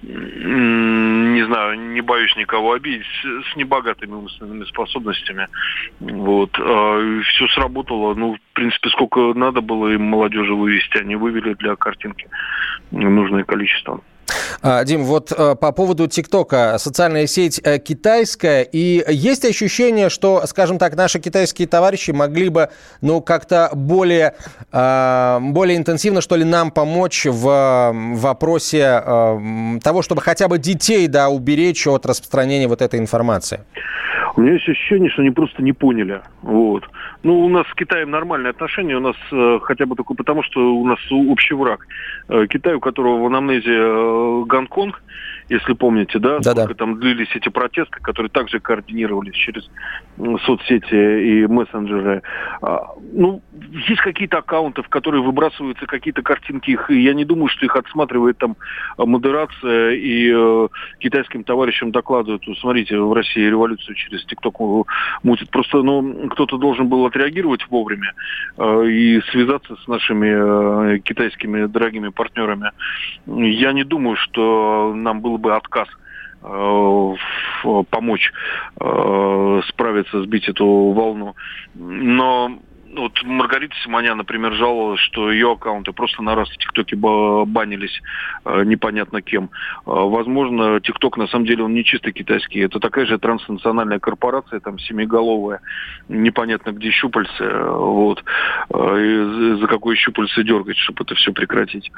[0.00, 5.48] Не знаю, не боюсь никого обидеть, с небогатыми умственными способностями.
[5.98, 6.52] Вот.
[6.52, 8.14] Все сработало.
[8.14, 12.28] Ну, в принципе, сколько надо было им молодежи вывести, они вывели для картинки
[12.92, 14.00] нужное количество.
[14.60, 16.76] А, Дим, вот э, по поводу ТикТока.
[16.78, 22.70] Социальная сеть э, китайская, и есть ощущение, что, скажем так, наши китайские товарищи могли бы,
[23.00, 24.34] ну, как-то более,
[24.72, 31.06] а, более интенсивно, что ли, нам помочь в вопросе э, того, чтобы хотя бы детей,
[31.06, 33.60] да, уберечь от распространения вот этой информации?
[34.38, 36.20] У меня есть ощущение, что они просто не поняли.
[36.42, 36.88] Вот.
[37.24, 40.76] Ну, у нас с Китаем нормальные отношения, у нас э, хотя бы только потому, что
[40.76, 41.84] у нас общий враг.
[42.28, 45.02] Э, Китай, у которого в анамнезе э, Гонконг,
[45.48, 49.68] если помните, да, да сколько там длились эти протесты, которые также координировались через
[50.44, 52.22] соцсети и мессенджеры.
[52.60, 53.40] А, ну,
[53.88, 57.76] есть какие-то аккаунты, в которые выбрасываются какие-то картинки их, и я не думаю, что их
[57.76, 58.56] отсматривает там
[58.98, 60.68] модерация и э,
[60.98, 64.58] китайским товарищам докладывают, смотрите, в России революцию через ТикТок
[65.22, 65.50] мутит.
[65.50, 68.12] Просто, ну, кто-то должен был отреагировать вовремя
[68.56, 72.70] э, и связаться с нашими э, китайскими дорогими партнерами.
[73.26, 75.88] Я не думаю, что нам было бы отказ
[76.42, 77.14] э,
[77.90, 78.32] помочь
[78.80, 81.34] э, справиться, сбить эту волну.
[81.74, 82.58] Но
[82.98, 88.02] вот Маргарита Симонян, например, жаловалась, что ее аккаунты просто на раз в ТикТоке банились
[88.44, 89.44] э, непонятно кем.
[89.44, 89.48] Э,
[89.84, 92.60] возможно, ТикТок на самом деле он не чисто китайский.
[92.60, 95.60] Это такая же транснациональная корпорация, там семиголовая,
[96.08, 98.22] непонятно где щупальцы, э, вот.
[98.70, 101.90] И за какое щупальце дергать, чтобы это все прекратить.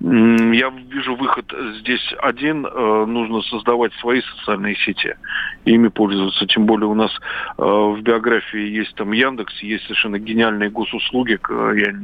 [0.00, 2.62] Я вижу выход здесь один.
[2.62, 5.16] Нужно создавать свои социальные сети,
[5.64, 6.46] ими пользоваться.
[6.46, 7.12] Тем более у нас
[7.56, 11.38] в биографии есть там Яндекс, есть совершенно гениальный гениальные госуслуги.
[11.78, 11.94] Я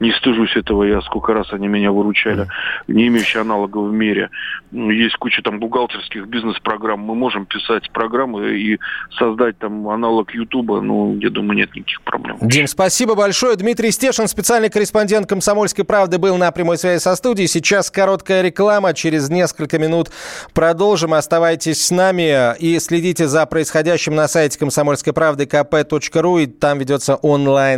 [0.00, 2.46] не стыжусь этого, я сколько раз они меня выручали,
[2.86, 4.30] не имеющие аналога в мире.
[4.72, 7.00] Есть куча там бухгалтерских бизнес-программ.
[7.00, 8.78] Мы можем писать программы и
[9.18, 10.80] создать там аналог Ютуба.
[10.80, 12.38] Ну, я думаю, нет никаких проблем.
[12.42, 13.56] Дим, спасибо большое.
[13.56, 17.48] Дмитрий Стешин, специальный корреспондент «Комсомольской правды», был на прямой связи со студией.
[17.48, 18.94] Сейчас короткая реклама.
[18.94, 20.10] Через несколько минут
[20.54, 21.14] продолжим.
[21.14, 26.42] Оставайтесь с нами и следите за происходящим на сайте комсомольской правды kp.ru.
[26.42, 27.77] И там ведется онлайн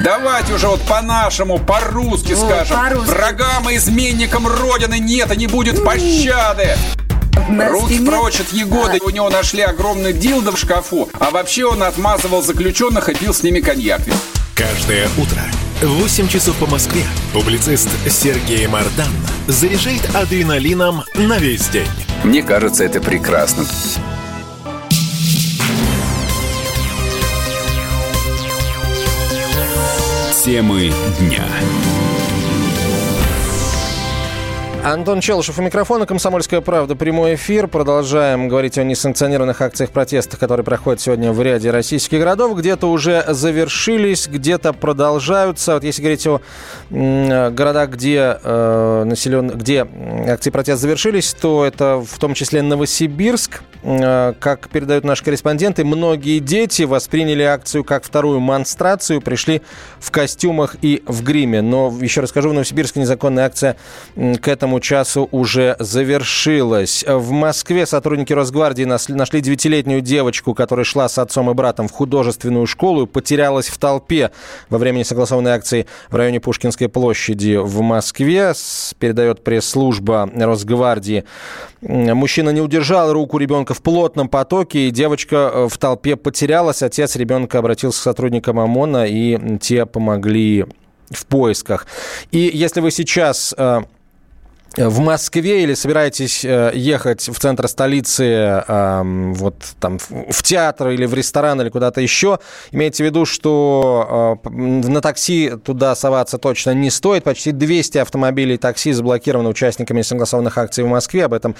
[0.00, 2.76] Давайте уже вот по-нашему, по-русски вот, скажем.
[2.76, 6.76] По Врагам и изменникам Родины нет и не будет пощады.
[7.48, 8.10] Руки спине...
[8.10, 8.98] прочь от Егоды.
[9.02, 9.04] А.
[9.04, 11.08] У него нашли огромный дилдо в шкафу.
[11.18, 14.02] А вообще он отмазывал заключенных и пил с ними коньяк.
[14.54, 15.40] Каждое утро
[15.80, 19.12] в 8 часов по Москве публицист Сергей Мардан
[19.46, 21.88] заряжает адреналином на весь день.
[22.24, 23.64] Мне кажется, это прекрасно.
[30.48, 30.90] Темы
[31.20, 31.44] дня.
[34.84, 36.94] Антон Челышев у микрофона «Комсомольская правда».
[36.94, 37.66] Прямой эфир.
[37.66, 42.56] Продолжаем говорить о несанкционированных акциях протеста, которые проходят сегодня в ряде российских городов.
[42.56, 45.74] Где-то уже завершились, где-то продолжаются.
[45.74, 46.40] Вот если говорить о
[46.90, 49.48] э, городах, где, э, населен...
[49.48, 49.86] где
[50.28, 53.62] акции протеста завершились, то это в том числе Новосибирск.
[53.82, 59.60] Э, как передают наши корреспонденты, многие дети восприняли акцию как вторую монстрацию, пришли
[59.98, 61.62] в костюмах и в гриме.
[61.62, 63.76] Но, еще расскажу, в Новосибирске незаконная акция
[64.14, 67.02] к этому этому часу уже завершилась.
[67.06, 72.66] В Москве сотрудники Росгвардии нашли девятилетнюю девочку, которая шла с отцом и братом в художественную
[72.66, 74.30] школу и потерялась в толпе
[74.68, 78.52] во время несогласованной акции в районе Пушкинской площади в Москве,
[78.98, 81.24] передает пресс-служба Росгвардии.
[81.80, 86.82] Мужчина не удержал руку ребенка в плотном потоке, и девочка э, в толпе потерялась.
[86.82, 90.66] Отец ребенка обратился к сотрудникам ОМОНа, и те помогли
[91.10, 91.86] в поисках.
[92.32, 93.80] И если вы сейчас э,
[94.86, 101.14] в Москве или собираетесь э, ехать в центр столицы, вот там в театр или в
[101.14, 102.38] ресторан или куда-то еще,
[102.70, 107.24] имейте в виду, что э, на такси туда соваться точно не стоит.
[107.24, 111.24] Почти 200 автомобилей такси заблокированы участниками согласованных акций в Москве.
[111.24, 111.56] Об этом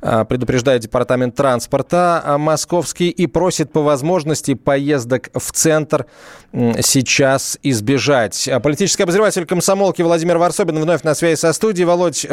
[0.00, 6.06] э, предупреждает Департамент транспорта московский и просит по возможности поездок в центр
[6.52, 8.48] сейчас избежать.
[8.62, 11.86] Политический обозреватель комсомолки Владимир Варсобин вновь на связи со студией.
[11.86, 12.26] Володь,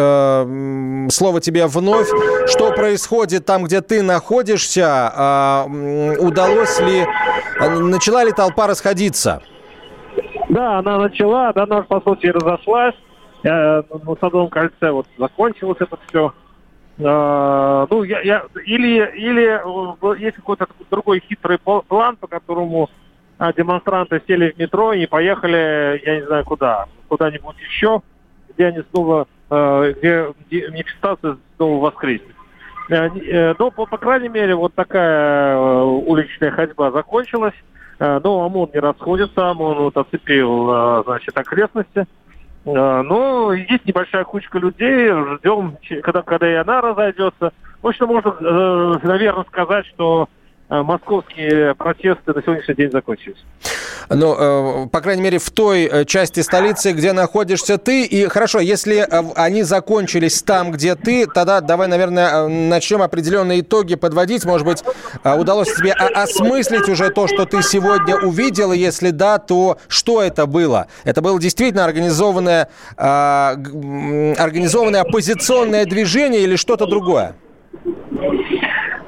[1.12, 2.08] слово тебе вновь.
[2.48, 4.86] Что происходит там, где ты находишься?
[4.88, 5.66] А,
[6.20, 7.06] удалось ли,
[7.60, 9.42] начала ли толпа расходиться?
[10.50, 12.96] Да, она начала, да, она, по сути, разошлась.
[13.44, 16.34] Э, на Садовом кольце вот закончилось это все.
[16.98, 22.90] Э, ну, я, я, или, или э, есть какой-то другой хитрый план, по которому
[23.40, 28.02] а демонстранты сели в метро и поехали, я не знаю куда, куда-нибудь еще,
[28.50, 30.34] где они снова, где
[30.70, 32.36] манифестация снова воскреснет.
[32.90, 37.56] Э, э, но, по, по крайней мере, вот такая э, уличная ходьба закончилась.
[38.00, 42.06] Но ОМОН не расходится, ОМОн вот оцепил, значит, окрестности.
[42.64, 47.52] Но есть небольшая кучка людей, ждем, когда, когда и она разойдется.
[47.82, 48.34] В общем, можно,
[49.04, 50.39] наверное, сказать, что Э,
[50.70, 53.38] московские протесты на сегодняшний день закончились.
[54.10, 58.06] Ну, э, по крайней мере, в той э, части столицы, где находишься ты.
[58.06, 64.46] И хорошо, если они закончились там, где ты, тогда давай, наверное, начнем определенные итоги подводить.
[64.46, 64.84] Может быть,
[65.24, 70.88] удалось тебе осмыслить уже то, что ты сегодня увидел, если да, то что это было?
[71.04, 77.36] Это было действительно организованное, организованное оппозиционное движение или что-то другое?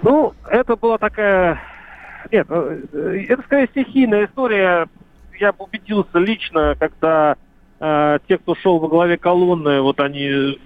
[0.02, 1.62] Ну, это была такая...
[2.32, 4.88] Нет, э, это скорее стихийная история.
[5.39, 7.36] Я убедился лично, когда
[7.80, 10.60] э, те, кто шел во главе колонны, вот они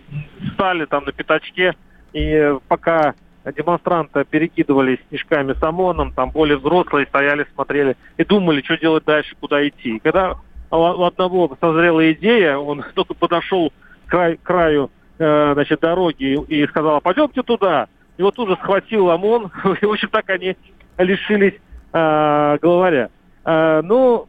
[0.53, 1.75] стали там на пятачке,
[2.13, 3.13] и пока
[3.53, 9.35] демонстранты перекидывались снежками с ОМОНом, там более взрослые стояли, смотрели и думали, что делать дальше,
[9.39, 9.97] куда идти.
[9.97, 10.35] И когда
[10.71, 13.71] у одного созрела идея, он только подошел
[14.05, 17.87] к краю, краю э, значит, дороги и сказал, пойдемте туда.
[18.17, 19.51] Его тут же схватил ОМОН.
[19.81, 20.55] И, в общем, так они
[20.97, 21.55] лишились
[21.93, 23.09] э, главаря.
[23.43, 24.27] Э, ну,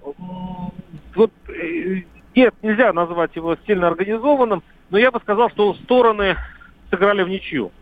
[1.14, 2.02] вот, э,
[2.34, 6.36] нет, нельзя назвать его сильно организованным, но я бы сказал, что стороны
[6.90, 7.72] сыграли в ничью.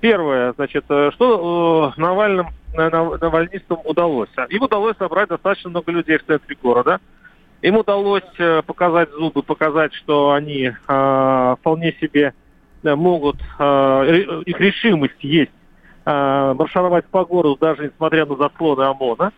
[0.00, 4.30] Первое, значит, э, что э, Навальным, навальнистам удалось?
[4.48, 7.00] Им удалось собрать достаточно много людей в центре города.
[7.62, 12.32] Им удалось э, показать зубы, показать, что они э, вполне себе
[12.82, 15.50] могут, э, их решимость есть
[16.04, 19.32] э, маршировать по городу, даже несмотря на заслоны ОМОНа.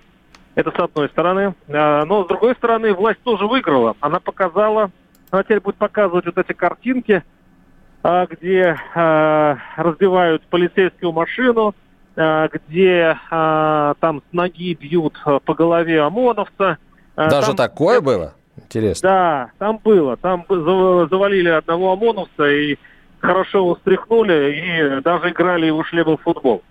[0.54, 1.54] Это с одной стороны.
[1.68, 3.96] Э, но с другой стороны, власть тоже выиграла.
[4.00, 4.90] Она показала,
[5.30, 7.22] она теперь будет показывать вот эти картинки,
[8.04, 8.76] где
[9.76, 11.72] разбивают полицейскую машину,
[12.16, 15.14] где там с ноги бьют
[15.44, 16.78] по голове ОМОНовца.
[17.14, 18.34] Даже там, такое было?
[18.56, 19.08] Интересно.
[19.08, 20.16] Да, там было.
[20.16, 22.76] Там завалили одного ОМОНовца и
[23.22, 26.62] хорошо его встряхнули и даже играли его шлемом в футбол.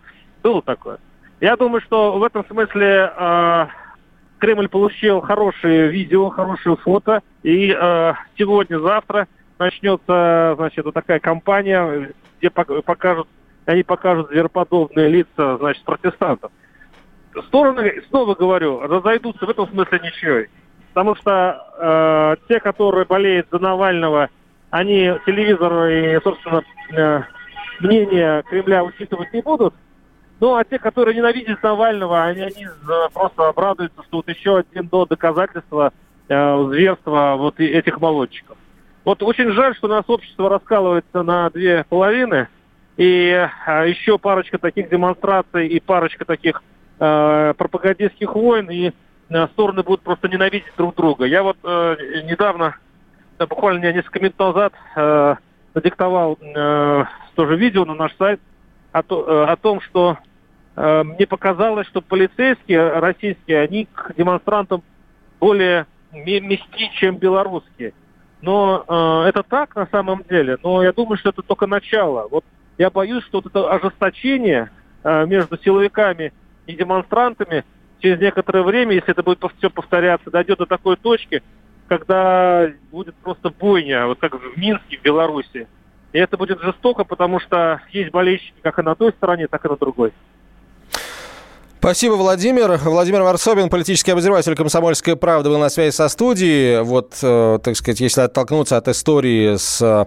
[0.44, 1.00] Было такое.
[1.40, 3.68] Я думаю, что в этом смысле э,
[4.38, 9.28] Кремль получил хорошее видео, хорошее фото, и э, сегодня-завтра
[9.58, 13.28] начнется, значит, вот такая кампания, где покажут,
[13.66, 16.52] они покажут звероподобные лица, значит, протестантов.
[17.48, 20.48] Стороны, снова говорю, разойдутся в этом смысле ничего.
[20.94, 24.30] Потому что э, те, которые болеют за Навального–
[24.72, 27.22] они телевизор и, собственно, э,
[27.80, 29.76] мнение Кремля учитывать не будут.
[30.40, 32.68] Ну, а те, которые ненавидят Навального, они, они
[33.14, 35.94] просто обрадуются, что вот еще один до доказательства
[36.28, 38.58] э, зверства вот этих молодчиков.
[39.04, 42.48] Вот очень жаль, что у нас общество раскалывается на две половины,
[42.98, 46.64] и э, еще парочка таких демонстраций и парочка таких
[47.00, 48.92] э, пропагандистских войн, и
[49.30, 51.26] э, стороны будут просто ненавидеть друг друга.
[51.26, 52.76] Я вот э, недавно
[53.48, 55.36] буквально несколько минут назад э,
[55.74, 57.04] надиктовал э,
[57.36, 58.40] тоже видео на наш сайт
[58.92, 60.18] о, э, о том, что
[60.76, 64.84] э, мне показалось, что полицейские российские, они к демонстрантам
[65.40, 67.94] более мягки, чем белорусские.
[68.42, 72.28] Но э, это так на самом деле, но я думаю, что это только начало.
[72.30, 72.44] Вот
[72.78, 74.72] я боюсь, что вот это ожесточение
[75.04, 76.34] э, между силовиками
[76.66, 77.64] и демонстрантами
[78.00, 81.44] через некоторое время, если это будет все повторяться, дойдет до такой точки,
[81.92, 85.68] когда будет просто бойня, вот как в Минске, в Беларуси.
[86.14, 89.68] И это будет жестоко, потому что есть болельщики как и на той стороне, так и
[89.68, 90.14] на другой.
[91.80, 92.78] Спасибо, Владимир.
[92.78, 96.82] Владимир Варсобин, политический обозреватель «Комсомольской правды», был на связи со студией.
[96.84, 100.06] Вот, э, так сказать, если оттолкнуться от истории с, э,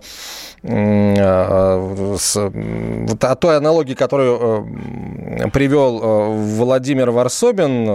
[2.16, 5.98] с вот, от той аналогии, которую э, привел
[6.32, 7.86] Владимир Варсобин,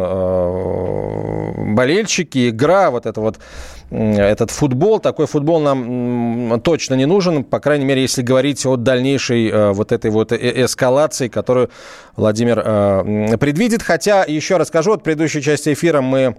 [1.73, 3.39] болельщики, игра, вот это вот
[3.91, 4.99] этот футбол.
[4.99, 9.91] Такой футбол нам точно не нужен, по крайней мере, если говорить о дальнейшей э, вот
[9.91, 11.69] этой вот э, эскалации, которую
[12.15, 13.81] Владимир э, предвидит.
[13.81, 16.35] Хотя, еще расскажу, от предыдущей части эфира мы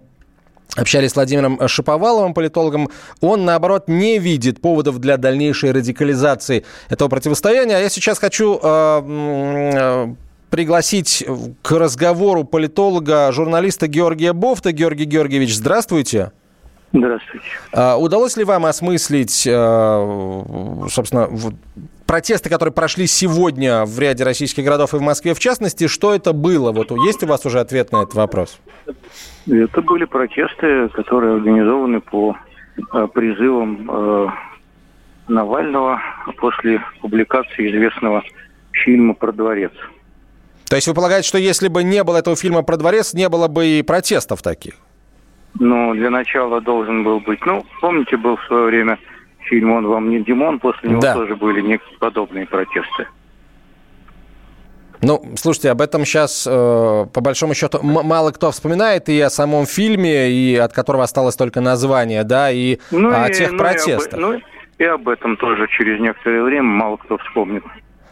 [0.77, 2.89] общались с Владимиром Шиповаловым, политологом,
[3.21, 7.77] он, наоборот, не видит поводов для дальнейшей радикализации этого противостояния.
[7.77, 8.61] А я сейчас хочу
[10.51, 11.25] пригласить
[11.63, 14.71] к разговору политолога, журналиста Георгия Бофта.
[14.71, 16.31] Георгий Георгиевич, здравствуйте.
[16.93, 17.47] Здравствуйте.
[17.73, 21.29] А, удалось ли вам осмыслить, а, собственно,
[22.07, 26.33] протесты, которые прошли сегодня в ряде российских городов и в Москве в частности, что это
[26.33, 26.73] было?
[26.73, 28.59] Вот есть у вас уже ответ на этот вопрос?
[29.47, 32.37] Это были протесты, которые организованы по
[32.93, 34.29] э, призывам э,
[35.29, 36.01] Навального
[36.39, 38.25] после публикации известного
[38.73, 39.73] фильма про дворец.
[40.69, 43.47] То есть вы полагаете, что если бы не было этого фильма про дворец, не было
[43.47, 44.75] бы и протестов таких?
[45.59, 47.45] Ну, для начала должен был быть.
[47.45, 48.99] Ну, помните, был в свое время
[49.41, 51.15] фильм «Он вам не Димон», после него да.
[51.15, 53.07] тоже были некие подобные протесты.
[55.03, 59.65] Ну, слушайте, об этом сейчас, э, по большому счету, мало кто вспоминает и о самом
[59.65, 64.13] фильме, и от которого осталось только название, да, и ну, о и, тех ну, протестах.
[64.13, 64.41] И об, ну,
[64.79, 67.65] и об этом тоже через некоторое время мало кто вспомнит.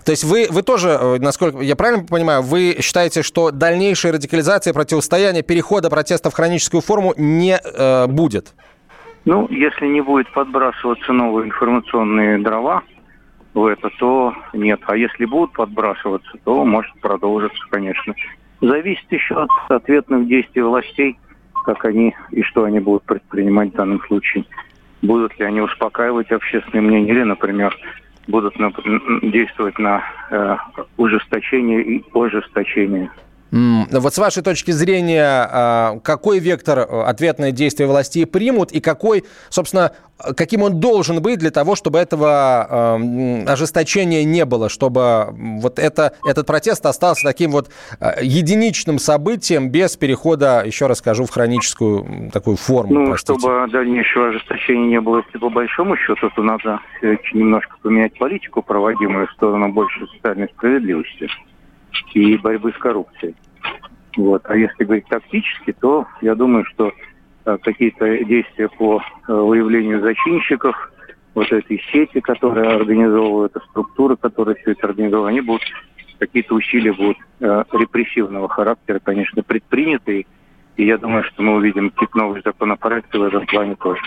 [0.09, 4.73] То есть вы, вы тоже, э, насколько я правильно понимаю, вы считаете, что дальнейшая радикализация,
[4.73, 8.55] противостояние, перехода протеста в хроническую форму не э, будет?
[9.27, 12.85] Ну, если не будет подбрасываться новые информационные дрова
[13.53, 14.81] в это, то нет.
[14.87, 18.15] А если будут подбрасываться, то может продолжиться, конечно.
[18.63, 21.19] Зависит еще от ответных действий властей,
[21.67, 24.47] как они и что они будут предпринимать в данном случае.
[25.03, 27.77] Будут ли они успокаивать общественное мнение или, например,
[28.29, 28.55] будут
[29.23, 30.57] действовать на э,
[30.97, 33.11] ужесточение и ожесточение.
[33.51, 39.25] Вот с вашей точки зрения, а, какой вектор э, ответные действия властей примут и какой,
[39.49, 39.93] собственно,
[40.37, 42.95] каким он должен быть для того, чтобы этого
[43.47, 45.29] ожесточения не было, чтобы
[45.63, 47.71] вот это, этот протест остался таким вот
[48.01, 52.93] э, единичным событием без перехода, еще раз скажу, в хроническую такую форму.
[52.93, 53.39] Ну, простите.
[53.39, 56.81] чтобы дальнейшего ожесточения не было, если по большому счету, то надо
[57.33, 61.31] немножко поменять политику, проводимую в сторону большей социальной справедливости
[62.15, 63.35] и борьбы с коррупцией.
[64.17, 64.43] Вот.
[64.47, 66.93] А если говорить тактически, то я думаю, что
[67.45, 70.93] э, какие-то действия по э, выявлению зачинщиков,
[71.35, 75.63] вот этой сети, которая организовывает, структуры, которые все это организовывают, они будут,
[76.19, 80.27] какие-то усилия будут э, репрессивного характера, конечно, предприняты.
[80.77, 84.01] И я думаю, что мы увидим какие-то новые законопроекты в этом плане тоже.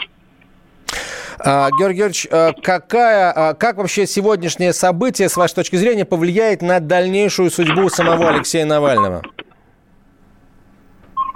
[1.39, 6.61] А, Георгий Георгиевич, а, какая, а, как вообще сегодняшнее событие, с вашей точки зрения, повлияет
[6.61, 9.21] на дальнейшую судьбу самого Алексея Навального?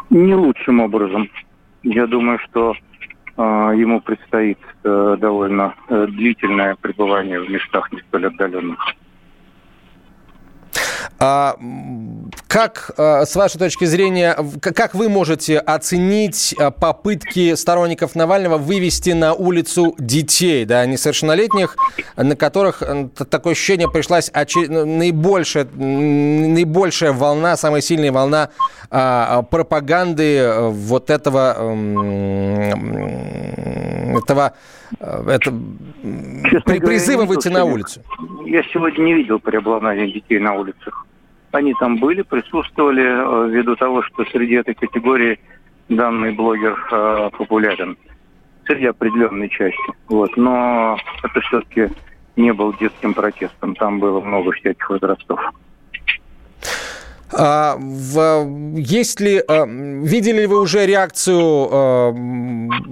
[0.10, 1.30] Не лучшим образом.
[1.84, 2.74] Я думаю, что
[3.38, 8.80] ему предстоит э, довольно э, длительное пребывание в местах не столь отдаленных.
[11.18, 11.56] А,
[12.48, 19.12] как, а, с вашей точки зрения, как вы можете оценить а, попытки сторонников Навального вывести
[19.12, 21.78] на улицу детей, да, несовершеннолетних,
[22.18, 22.84] на которых
[23.30, 28.50] такое ощущение пришлась наибольшая, наибольшая волна, самая сильная волна
[28.90, 31.52] пропаганды э, вот этого,
[34.18, 34.54] этого,
[35.00, 35.54] э, это,
[36.66, 38.02] при, призыва выйти на улицу?
[38.46, 41.06] Я сегодня не видел преобладания детей на улицах.
[41.52, 45.40] Они там были, присутствовали, э, ввиду того, что среди этой категории
[45.88, 47.98] данный блогер э, популярен.
[48.66, 49.94] Среди определенной части.
[50.10, 50.36] Вот.
[50.36, 51.90] Но это все-таки
[52.36, 53.76] не был детским протестом.
[53.76, 55.40] Там было много всяких возрастов.
[57.34, 58.48] А, в,
[58.78, 62.16] есть ли, а, видели ли вы уже реакцию а,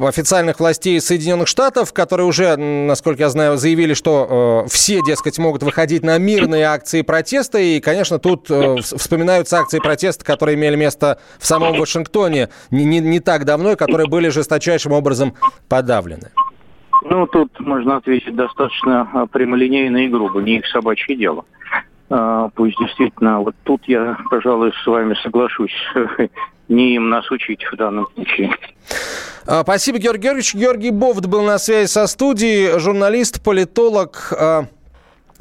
[0.07, 6.03] официальных властей Соединенных Штатов, которые уже, насколько я знаю, заявили, что все, дескать, могут выходить
[6.03, 11.77] на мирные акции протеста, и, конечно, тут вспоминаются акции протеста, которые имели место в самом
[11.77, 15.35] Вашингтоне не, не, не так давно, и которые были жесточайшим образом
[15.69, 16.31] подавлены.
[17.03, 21.45] Ну, тут можно ответить достаточно прямолинейно и грубо, не их собачье дело.
[22.15, 25.73] А, пусть действительно, вот тут я, пожалуй, с вами соглашусь,
[26.69, 28.55] не им нас учить в данном случае.
[29.47, 30.53] А, спасибо, Георгий Георгиевич.
[30.53, 34.31] Георгий Бовд был на связи со студией, журналист, политолог.
[34.37, 34.65] А,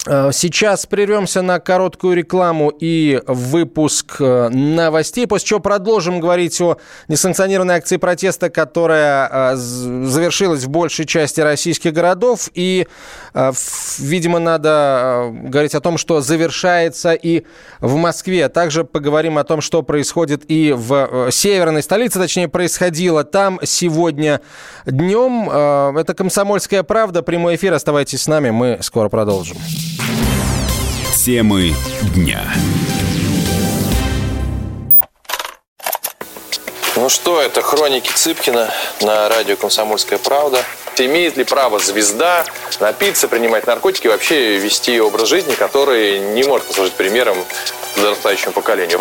[0.05, 7.77] сейчас прервемся на короткую рекламу и выпуск э, новостей, после чего продолжим говорить о несанкционированной
[7.77, 12.51] акции протеста, которая э, завершилась в большей части российских городов.
[12.55, 12.89] И,
[13.35, 17.45] видимо, надо говорить о том, что завершается и
[17.81, 18.49] в Москве.
[18.49, 24.41] Также поговорим о том, что происходит и в северной столице, точнее, происходило там сегодня
[24.85, 25.49] днем.
[25.97, 27.73] Это «Комсомольская правда», прямой эфир.
[27.73, 29.57] Оставайтесь с нами, мы скоро продолжим.
[31.15, 31.75] Темы
[32.15, 32.43] дня.
[36.97, 38.69] Ну что, это хроники Цыпкина
[39.01, 40.63] на радио «Комсомольская правда».
[40.99, 42.45] Имеет ли право звезда
[42.81, 47.37] напиться, принимать наркотики вообще вести образ жизни, который не может послужить примером
[47.95, 49.01] подрастающему поколению?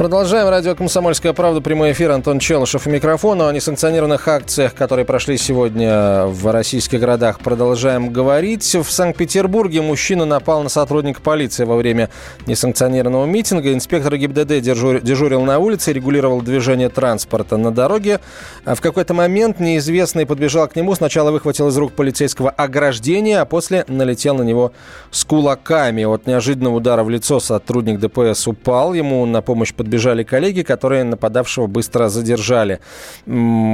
[0.00, 0.48] Продолжаем.
[0.48, 1.60] Радио «Комсомольская правда».
[1.60, 2.10] Прямой эфир.
[2.10, 3.50] Антон Челышев у микрофона.
[3.50, 8.64] О несанкционированных акциях, которые прошли сегодня в российских городах, продолжаем говорить.
[8.74, 12.08] В Санкт-Петербурге мужчина напал на сотрудника полиции во время
[12.46, 13.74] несанкционированного митинга.
[13.74, 14.62] Инспектор ГИБДД
[15.02, 18.20] дежурил на улице, регулировал движение транспорта на дороге.
[18.64, 23.44] А в какой-то момент неизвестный подбежал к нему, сначала выхватил из рук полицейского ограждение, а
[23.44, 24.72] после налетел на него
[25.10, 26.04] с кулаками.
[26.04, 28.94] От неожиданного удара в лицо сотрудник ДПС упал.
[28.94, 32.78] Ему на помощь под подбежали коллеги, которые нападавшего быстро задержали.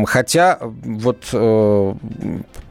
[0.06, 1.92] Хотя вот э,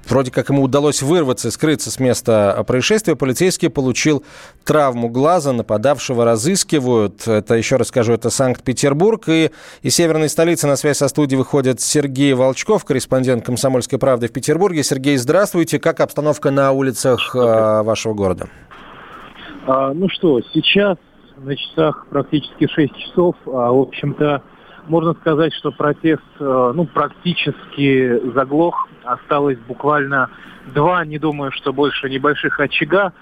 [0.08, 4.24] вроде как ему удалось вырваться и скрыться с места происшествия, полицейский получил
[4.64, 7.28] травму глаза, нападавшего разыскивают.
[7.28, 9.26] Это, еще раз скажу, это Санкт-Петербург.
[9.28, 9.52] И
[9.84, 14.82] из северной столицы на связь со студией выходит Сергей Волчков, корреспондент «Комсомольской правды» в Петербурге.
[14.82, 15.78] Сергей, здравствуйте.
[15.78, 18.48] Как обстановка на улицах э, вашего города?
[19.68, 20.98] А, ну что, сейчас
[21.38, 23.36] на часах практически 6 часов.
[23.46, 24.42] А, в общем-то,
[24.88, 28.88] можно сказать, что протест э, ну, практически заглох.
[29.04, 30.30] Осталось буквально
[30.74, 33.14] два, не думаю, что больше небольших очага.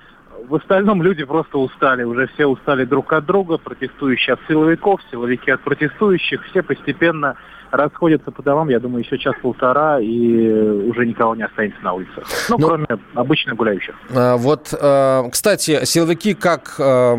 [0.48, 2.04] В остальном люди просто устали.
[2.04, 6.44] Уже все устали друг от друга, протестующие от силовиков, силовики от протестующих.
[6.48, 7.36] Все постепенно
[7.74, 12.24] расходятся по домам, я думаю, еще час-полтора, и уже никого не останется на улицах.
[12.50, 13.96] Ну, ну кроме обычных гуляющих.
[14.16, 17.16] А, вот, а, кстати, силовики как а,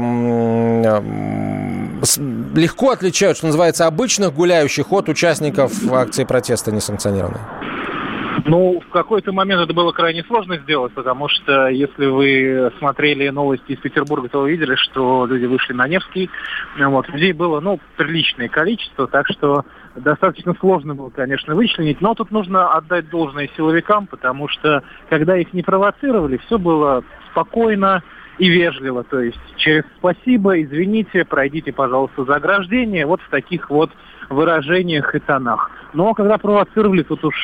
[2.55, 7.41] легко отличают, что называется, обычных гуляющих от участников акции протеста несанкционированной?
[8.47, 13.73] Ну, в какой-то момент это было крайне сложно сделать, потому что если вы смотрели новости
[13.73, 16.29] из Петербурга, то вы видели, что люди вышли на Невский.
[16.79, 19.65] Вот, людей было, ну, приличное количество, так что
[19.97, 22.01] достаточно сложно было, конечно, вычленить.
[22.01, 28.03] Но тут нужно отдать должное силовикам, потому что, когда их не провоцировали, все было спокойно,
[28.39, 33.91] и вежливо, то есть через спасибо, извините, пройдите, пожалуйста, за ограждение, вот в таких вот
[34.29, 35.71] выражениях и тонах.
[35.93, 37.35] Но когда провоцировали, тут уж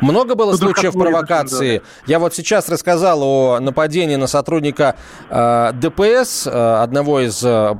[0.00, 1.78] много было Тут случаев провокации.
[1.78, 1.84] Да.
[2.06, 4.96] Я вот сейчас рассказал о нападении на сотрудника
[5.30, 7.70] э, ДПС, э, одного из э,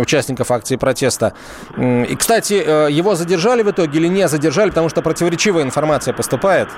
[0.00, 1.34] участников акции протеста.
[1.76, 6.68] И, кстати, э, его задержали в итоге или не задержали, потому что противоречивая информация поступает?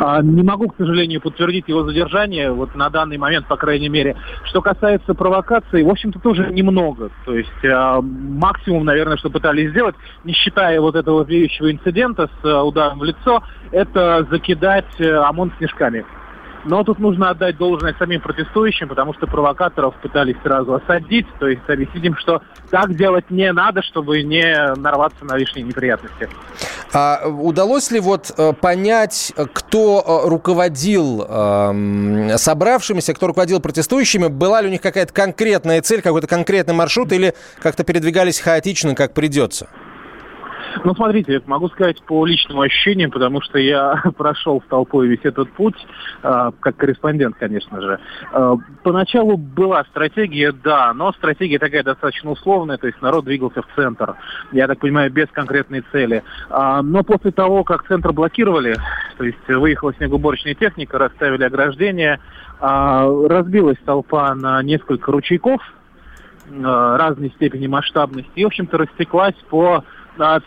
[0.00, 4.16] А, не могу, к сожалению, подтвердить его задержание, вот на данный момент, по крайней мере.
[4.44, 7.10] Что касается провокации, в общем-то, тоже немного.
[7.24, 12.44] То есть а, максимум, наверное, что пытались сделать, не считая вот этого веющего инцидента с
[12.44, 13.42] а, ударом в лицо,
[13.72, 16.04] это закидать а, ОМОН снежками.
[16.64, 21.62] Но тут нужно отдать должное самим протестующим, потому что провокаторов пытались сразу осадить, то есть
[21.68, 26.28] объяснить им, что так делать не надо, чтобы не нарваться на лишние неприятности.
[26.92, 34.28] А удалось ли вот э, понять, кто э, руководил э, собравшимися, кто руководил протестующими?
[34.28, 39.12] Была ли у них какая-то конкретная цель, какой-то конкретный маршрут или как-то передвигались хаотично, как
[39.12, 39.68] придется?
[40.84, 45.50] Ну, смотрите, могу сказать по личному ощущениям, потому что я прошел в толпой весь этот
[45.52, 45.76] путь,
[46.22, 47.98] э, как корреспондент, конечно же.
[48.32, 53.68] Э, поначалу была стратегия, да, но стратегия такая достаточно условная, то есть народ двигался в
[53.74, 54.16] центр,
[54.52, 56.22] я так понимаю, без конкретной цели.
[56.50, 58.76] Э, но после того, как центр блокировали,
[59.16, 62.20] то есть выехала снегоуборочная техника, расставили ограждения,
[62.60, 65.60] э, разбилась толпа на несколько ручейков,
[66.50, 69.84] разной степени масштабности и, в общем-то, растеклась по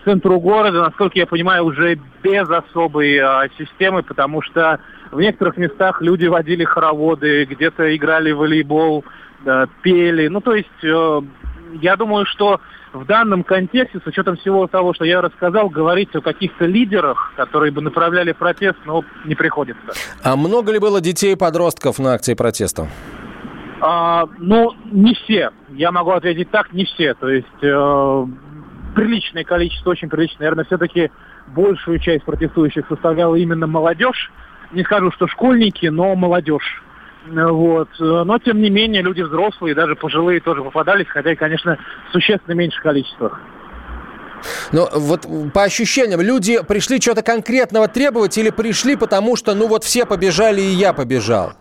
[0.03, 4.79] центру города, насколько я понимаю, уже без особой а, системы, потому что
[5.11, 9.03] в некоторых местах люди водили хороводы, где-то играли в волейбол,
[9.45, 10.27] да, пели.
[10.27, 11.21] Ну, то есть, э,
[11.81, 12.59] я думаю, что
[12.93, 17.71] в данном контексте, с учетом всего того, что я рассказал, говорить о каких-то лидерах, которые
[17.71, 19.81] бы направляли протест, ну, не приходится.
[20.23, 22.87] А много ли было детей и подростков на акции протеста?
[23.81, 25.51] А, ну, не все.
[25.69, 27.13] Я могу ответить так, не все.
[27.15, 28.25] То есть э,
[28.95, 31.11] приличное количество, очень приличное, наверное, все-таки
[31.47, 34.31] большую часть протестующих составляла именно молодежь.
[34.71, 36.83] не скажу, что школьники, но молодежь.
[37.27, 37.89] Вот.
[37.99, 41.77] Но, тем не менее, люди взрослые, даже пожилые тоже попадались, хотя, конечно,
[42.09, 43.39] в существенно меньших количествах.
[44.71, 49.83] Но вот по ощущениям, люди пришли что-то конкретного требовать или пришли потому, что ну вот
[49.83, 51.53] все побежали и я побежал?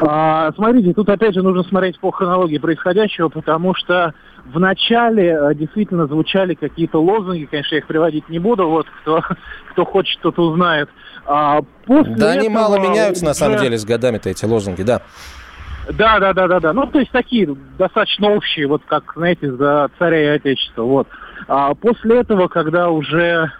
[0.00, 4.14] А, смотрите, тут опять же нужно смотреть по хронологии происходящего, потому что
[4.52, 9.22] в начале а, действительно звучали какие-то лозунги, конечно, я их приводить не буду, вот кто,
[9.70, 10.88] кто хочет, тот узнает.
[11.26, 13.26] А после да они мало меняются, уже...
[13.26, 15.02] на самом деле, с годами-то эти лозунги, да.
[15.88, 16.72] Да, да, да, да, да.
[16.72, 20.82] Ну, то есть такие достаточно общие, вот как, знаете, за царя и отечество.
[20.82, 21.08] Вот.
[21.48, 23.50] А после этого, когда уже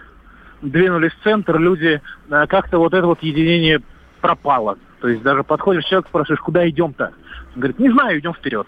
[0.61, 3.81] двинулись в центр, люди а, как-то вот это вот единение
[4.21, 4.77] пропало.
[5.01, 7.11] То есть даже подходишь человек, спрашиваешь, куда идем-то?
[7.55, 8.67] Он говорит, не знаю, идем вперед.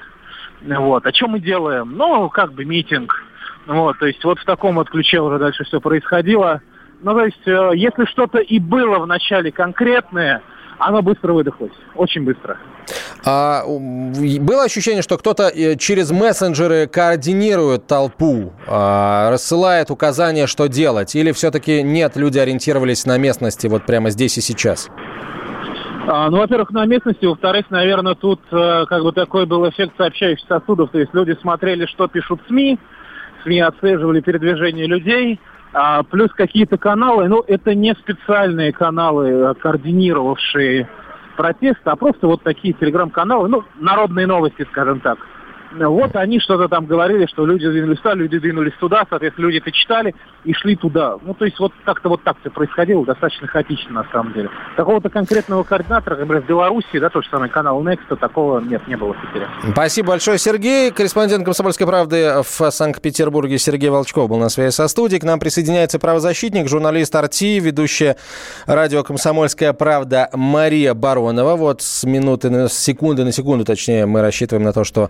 [0.66, 1.05] Вот.
[1.05, 1.91] А что мы делаем?
[1.95, 3.14] Ну, как бы митинг.
[3.66, 6.61] Вот, то есть вот в таком вот ключе уже дальше все происходило.
[7.01, 10.41] Ну, то есть, э, если что-то и было в начале конкретное,
[10.80, 11.72] оно быстро выдохлось.
[11.95, 12.57] Очень быстро.
[13.26, 21.16] А, было ощущение, что кто-то э, через мессенджеры координирует толпу, а, рассылает указания, что делать?
[21.16, 24.89] Или все-таки нет, люди ориентировались на местности вот прямо здесь и сейчас?
[26.06, 30.45] А, ну, во-первых, на местности, во-вторых, наверное, тут э, как бы такой был эффект сообщающих
[30.47, 32.78] сосудов, то есть люди смотрели, что пишут СМИ,
[33.43, 35.39] СМИ отслеживали передвижение людей,
[35.72, 40.89] а, плюс какие-то каналы, ну, это не специальные каналы, э, координировавшие
[41.38, 45.18] протест, а просто вот такие телеграм-каналы, ну, народные новости, скажем так.
[45.80, 49.71] Вот они что-то там говорили, что люди двинулись туда, люди двинулись туда, соответственно, люди это
[49.71, 51.17] читали и шли туда.
[51.21, 54.49] Ну, то есть вот как-то вот так все происходило, достаточно хаотично на самом деле.
[54.76, 58.95] Такого-то конкретного координатора, например, в Беларуси, да, тот же самый канал Next, такого нет, не
[58.95, 59.47] было в Питере.
[59.71, 60.91] Спасибо большое, Сергей.
[60.91, 65.19] Корреспондент «Комсомольской правды» в Санкт-Петербурге Сергей Волчков был на связи со студией.
[65.19, 68.17] К нам присоединяется правозащитник, журналист Арти, ведущая
[68.65, 71.55] радио «Комсомольская правда» Мария Баронова.
[71.55, 75.09] Вот с минуты, с секунды на секунду, точнее, мы рассчитываем на то, что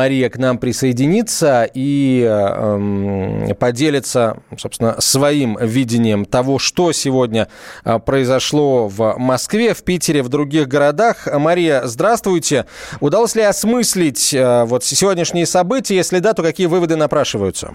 [0.00, 7.48] Мария к нам присоединится и э, поделится, собственно, своим видением того, что сегодня
[7.84, 11.28] э, произошло в Москве, в Питере, в других городах.
[11.30, 12.64] Мария, здравствуйте.
[13.00, 15.96] Удалось ли осмыслить э, вот сегодняшние события?
[15.96, 17.74] Если да, то какие выводы напрашиваются?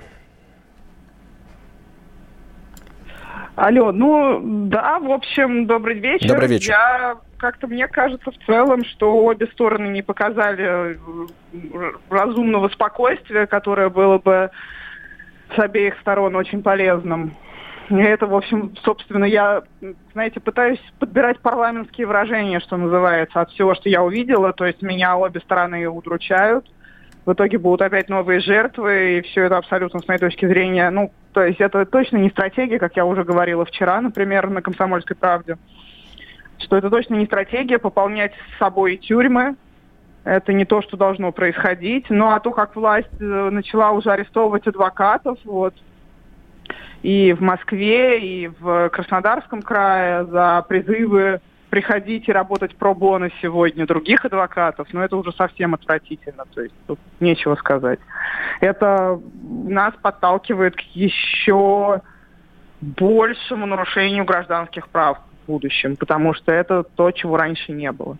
[3.56, 6.28] Алло, ну да, в общем, добрый вечер.
[6.28, 6.72] Добрый вечер.
[6.72, 13.89] Я как-то мне кажется в целом, что обе стороны не показали э, разумного спокойствия, которое
[13.89, 14.51] было бы
[15.56, 17.34] с обеих сторон очень полезным.
[17.89, 19.64] И это, в общем, собственно, я,
[20.12, 24.51] знаете, пытаюсь подбирать парламентские выражения, что называется, от всего, что я увидела.
[24.53, 26.68] То есть меня обе стороны удручают
[27.26, 31.11] в итоге будут опять новые жертвы, и все это абсолютно, с моей точки зрения, ну,
[31.34, 35.57] то есть это точно не стратегия, как я уже говорила вчера, например, на «Комсомольской правде»,
[36.59, 39.55] что это точно не стратегия пополнять с собой тюрьмы,
[40.23, 42.05] это не то, что должно происходить.
[42.09, 45.76] Ну, а то, как власть э, начала уже арестовывать адвокатов, вот,
[47.03, 51.41] и в Москве, и в Краснодарском крае за призывы
[51.76, 56.73] приходить и работать про бонус сегодня других адвокатов, но это уже совсем отвратительно, то есть
[56.88, 57.99] тут нечего сказать.
[58.61, 61.99] Это нас подталкивает к еще
[62.80, 68.17] большему нарушению гражданских прав в будущем, потому что это то, чего раньше не было.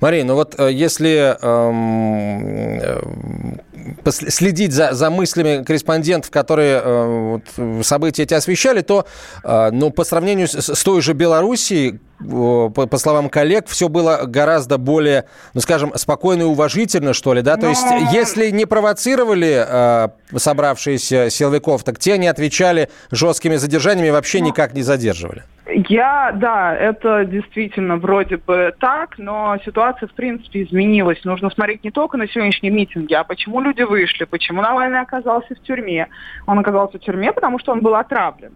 [0.00, 7.86] Мария, ну вот э, если эм, э, следить за, за мыслями корреспондентов, которые э, вот,
[7.86, 9.06] события эти освещали, то
[9.44, 14.22] э, ну, по сравнению с, с той же Белоруссией, по, по словам коллег, все было
[14.26, 17.56] гораздо более, ну, скажем, спокойно и уважительно, что ли, да?
[17.56, 17.62] Но...
[17.62, 24.40] То есть, если не провоцировали э, собравшиеся силовиков, так те не отвечали жесткими задержаниями, вообще
[24.40, 24.46] Но...
[24.46, 25.44] никак не задерживали.
[25.72, 31.22] Я, да, это действительно вроде бы так, но ситуация, в принципе, изменилась.
[31.24, 35.62] Нужно смотреть не только на сегодняшние митинги, а почему люди вышли, почему Навальный оказался в
[35.62, 36.08] тюрьме.
[36.46, 38.52] Он оказался в тюрьме, потому что он был отравлен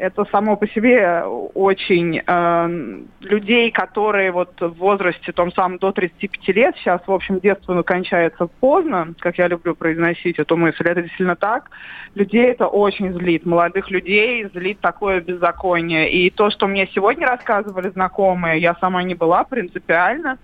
[0.00, 1.22] это само по себе
[1.54, 7.38] очень э, людей, которые вот в возрасте том самом до 35 лет, сейчас, в общем,
[7.38, 11.70] детство ну, кончается поздно, как я люблю произносить эту мысль, это действительно так,
[12.14, 16.10] людей это очень злит, молодых людей злит такое беззаконие.
[16.10, 20.38] И то, что мне сегодня рассказывали знакомые, я сама не была принципиально,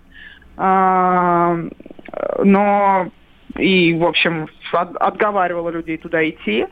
[0.59, 1.68] э,
[2.44, 3.11] но
[3.57, 6.66] и, в общем, от, отговаривала людей туда идти.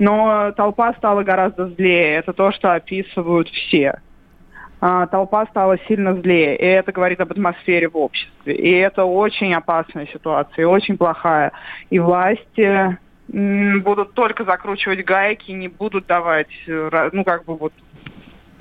[0.00, 2.14] Но толпа стала гораздо злее.
[2.16, 4.00] Это то, что описывают все.
[4.80, 6.56] А, толпа стала сильно злее.
[6.56, 8.54] И это говорит об атмосфере в обществе.
[8.54, 11.52] И это очень опасная ситуация, очень плохая.
[11.90, 12.98] И власти
[13.28, 17.74] будут только закручивать гайки, не будут давать, ну, как бы вот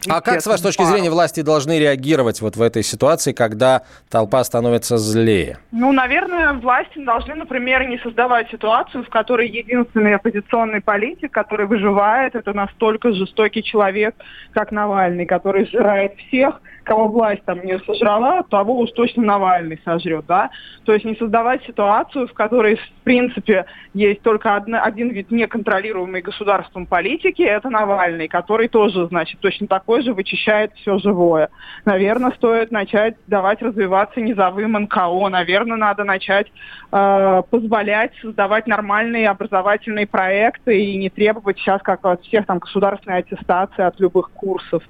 [0.08, 4.44] А как, с вашей точки зрения, власти должны реагировать вот в этой ситуации, когда толпа
[4.44, 5.58] становится злее?
[5.72, 12.36] Ну, наверное, власти должны, например, не создавать ситуацию, в которой единственный оппозиционный политик, который выживает,
[12.36, 14.16] это настолько жестокий человек,
[14.52, 20.26] как Навальный, который сжирает всех, кого власть там не сожрала, того уж точно Навальный сожрет,
[20.26, 20.50] да.
[20.86, 26.22] То есть не создавать ситуацию, в которой, в принципе, есть только одна, один вид неконтролируемой
[26.22, 31.50] государством политики, это Навальный, который тоже, значит, точно такой же вычищает все живое.
[31.86, 36.48] Наверное, стоит начать давать развиваться низовым НКО, наверное, надо начать
[36.92, 43.20] э, позволять создавать нормальные образовательные проекты и не требовать сейчас, как от всех, там, государственной
[43.20, 44.82] аттестации от любых курсов.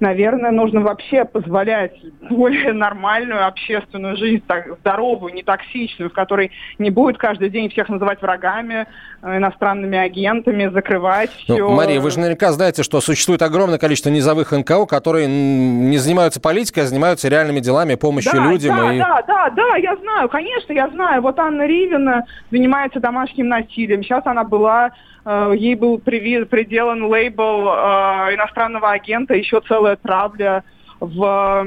[0.00, 1.92] Наверное, нужно вообще позволять
[2.28, 7.88] более нормальную общественную жизнь, так, здоровую, не токсичную, в которой не будет каждый день всех
[7.88, 8.86] называть врагами,
[9.22, 11.56] э, иностранными агентами, закрывать все.
[11.56, 16.40] Ну, Мария, вы же наверняка знаете, что существует огромное количество низовых НКО, которые не занимаются
[16.40, 18.76] политикой, а занимаются реальными делами, помощью да, людям.
[18.76, 18.98] Да, и...
[18.98, 21.22] да, да, да, я знаю, конечно, я знаю.
[21.22, 24.02] Вот Анна Ривина занимается домашним насилием.
[24.02, 24.90] Сейчас она была
[25.24, 30.64] э, ей был приделан лейбл э, иностранного агента, еще целая травля
[31.00, 31.66] в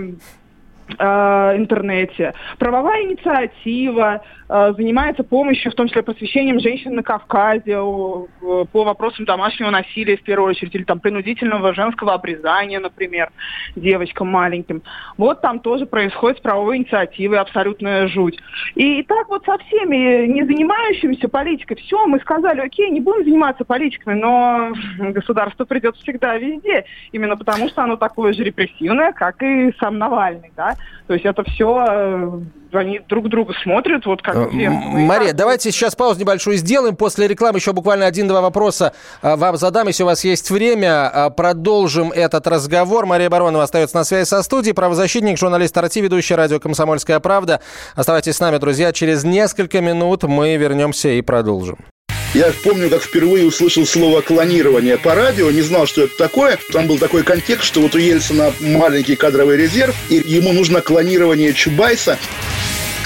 [0.98, 2.34] э, интернете.
[2.58, 10.18] Правовая инициатива занимается помощью, в том числе просвещением женщин на Кавказе по вопросам домашнего насилия,
[10.18, 13.30] в первую очередь, или там принудительного женского обрезания, например,
[13.76, 14.82] девочкам маленьким.
[15.18, 18.40] Вот там тоже происходит с правовой инициативой абсолютная жуть.
[18.74, 23.26] И, и так вот со всеми не занимающимися политикой, все, мы сказали, окей, не будем
[23.26, 29.44] заниматься политиками, но государство придет всегда везде, именно потому что оно такое же репрессивное, как
[29.44, 30.76] и сам Навальный, да.
[31.06, 32.40] То есть это все э,
[32.74, 34.70] они друг друга смотрят, вот как э, все.
[34.70, 36.96] Мария, давайте сейчас паузу небольшую сделаем.
[36.96, 41.32] После рекламы еще буквально один-два вопроса э, вам задам, если у вас есть время.
[41.36, 43.06] Продолжим этот разговор.
[43.06, 44.74] Мария Баронова остается на связи со студией.
[44.74, 47.62] Правозащитник, журналист Арти, ведущий радио «Комсомольская правда».
[47.96, 48.92] Оставайтесь с нами, друзья.
[48.92, 51.78] Через несколько минут мы вернемся и продолжим.
[52.34, 56.60] Я помню, как впервые услышал слово клонирование по радио, не знал, что это такое.
[56.72, 61.54] Там был такой контекст, что вот у Ельцина маленький кадровый резерв, и ему нужно клонирование
[61.54, 62.20] Чубайса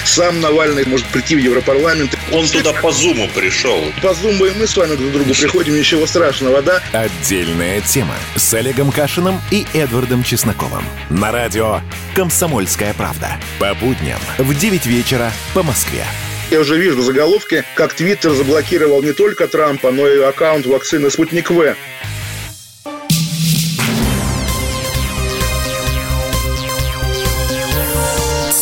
[0.04, 2.16] сам Навальный может прийти в Европарламент.
[2.32, 3.84] Он туда по Зуму пришел.
[4.02, 6.82] По Зуму и мы с вами друг к другу приходим, ничего страшного, да?
[6.92, 10.84] Отдельная тема с Олегом Кашиным и Эдвардом Чесноковым.
[11.10, 11.80] На радио
[12.14, 13.36] «Комсомольская правда».
[13.58, 16.04] По будням в 9 вечера по Москве.
[16.50, 21.50] Я уже вижу заголовки, как Твиттер заблокировал не только Трампа, но и аккаунт вакцины «Спутник
[21.50, 21.74] В».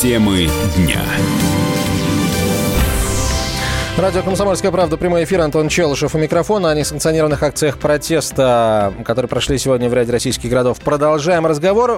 [0.02, 1.00] Темы дня.
[3.98, 6.70] Радио «Комсомольская правда», прямой эфир, Антон Челышев у микрофона.
[6.70, 10.80] О несанкционированных акциях протеста, которые прошли сегодня в ряде российских городов.
[10.80, 11.90] Продолжаем разговор.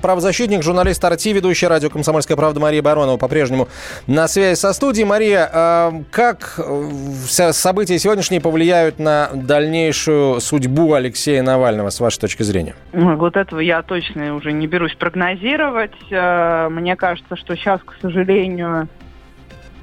[0.00, 3.68] Правозащитник, журналист Арти, ведущая радио «Комсомольская правда» Мария Баронова по-прежнему
[4.06, 5.04] на связи со студией.
[5.04, 12.44] Мария, а, как э, события сегодняшние повлияют на дальнейшую судьбу Алексея Навального, с вашей точки
[12.44, 12.74] зрения?
[12.94, 15.92] Вот этого я точно уже не берусь прогнозировать.
[16.10, 18.88] Э, мне кажется, что сейчас, к сожалению,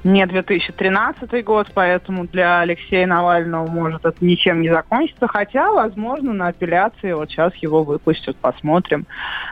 [0.04, 6.48] не 2013 год, поэтому для Алексея Навального может это ничем не закончиться, хотя, возможно, на
[6.48, 9.06] апелляции вот сейчас его выпустят, посмотрим.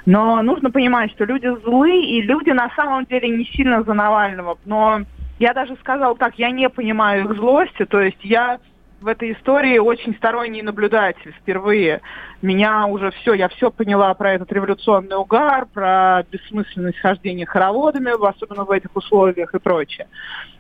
[0.07, 4.59] Но нужно понимать, что люди злые, и люди на самом деле не сильно за Навального,
[4.65, 5.01] но
[5.39, 8.59] я даже сказал так, я не понимаю их злости, то есть я
[9.01, 12.01] в этой истории очень сторонний наблюдатель впервые.
[12.43, 18.65] Меня уже все, я все поняла про этот революционный угар, про бессмысленность хождения хороводами, особенно
[18.65, 20.09] в этих условиях и прочее.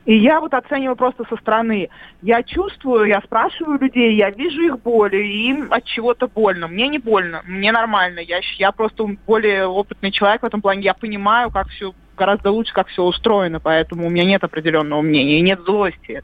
[0.05, 1.91] И я вот оцениваю просто со стороны.
[2.23, 6.69] Я чувствую, я спрашиваю людей, я вижу их боли, и им от чего-то больно.
[6.69, 8.21] Мне не больно, мне нормально.
[8.21, 10.83] Я, я просто более опытный человек в этом плане.
[10.83, 15.39] Я понимаю, как все гораздо лучше, как все устроено, поэтому у меня нет определенного мнения,
[15.39, 16.23] и нет злости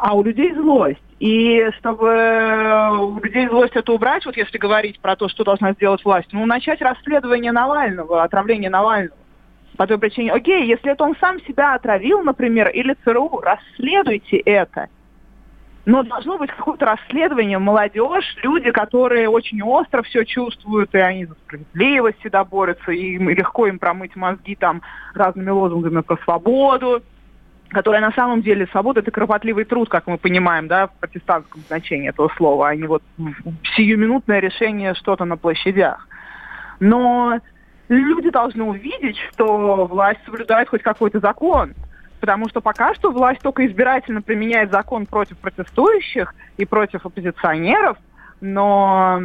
[0.00, 1.02] а у людей злость.
[1.18, 2.08] И чтобы
[2.98, 6.46] у людей злость это убрать, вот если говорить про то, что должна сделать власть, ну,
[6.46, 9.16] начать расследование Навального, отравление Навального.
[9.76, 14.88] По той причине, окей, если это он сам себя отравил, например, или ЦРУ, расследуйте это.
[15.86, 21.34] Но должно быть какое-то расследование, молодежь, люди, которые очень остро все чувствуют, и они за
[21.34, 24.82] справедливость всегда борются, и легко им промыть мозги там
[25.14, 27.02] разными лозунгами про свободу
[27.70, 32.08] которая на самом деле свобода это кропотливый труд, как мы понимаем, да, в протестантском значении
[32.08, 33.02] этого слова, а не вот
[33.76, 36.06] сиюминутное решение что-то на площадях.
[36.80, 37.38] Но
[37.88, 41.74] люди должны увидеть, что власть соблюдает хоть какой-то закон.
[42.20, 47.96] Потому что пока что власть только избирательно применяет закон против протестующих и против оппозиционеров,
[48.40, 49.20] но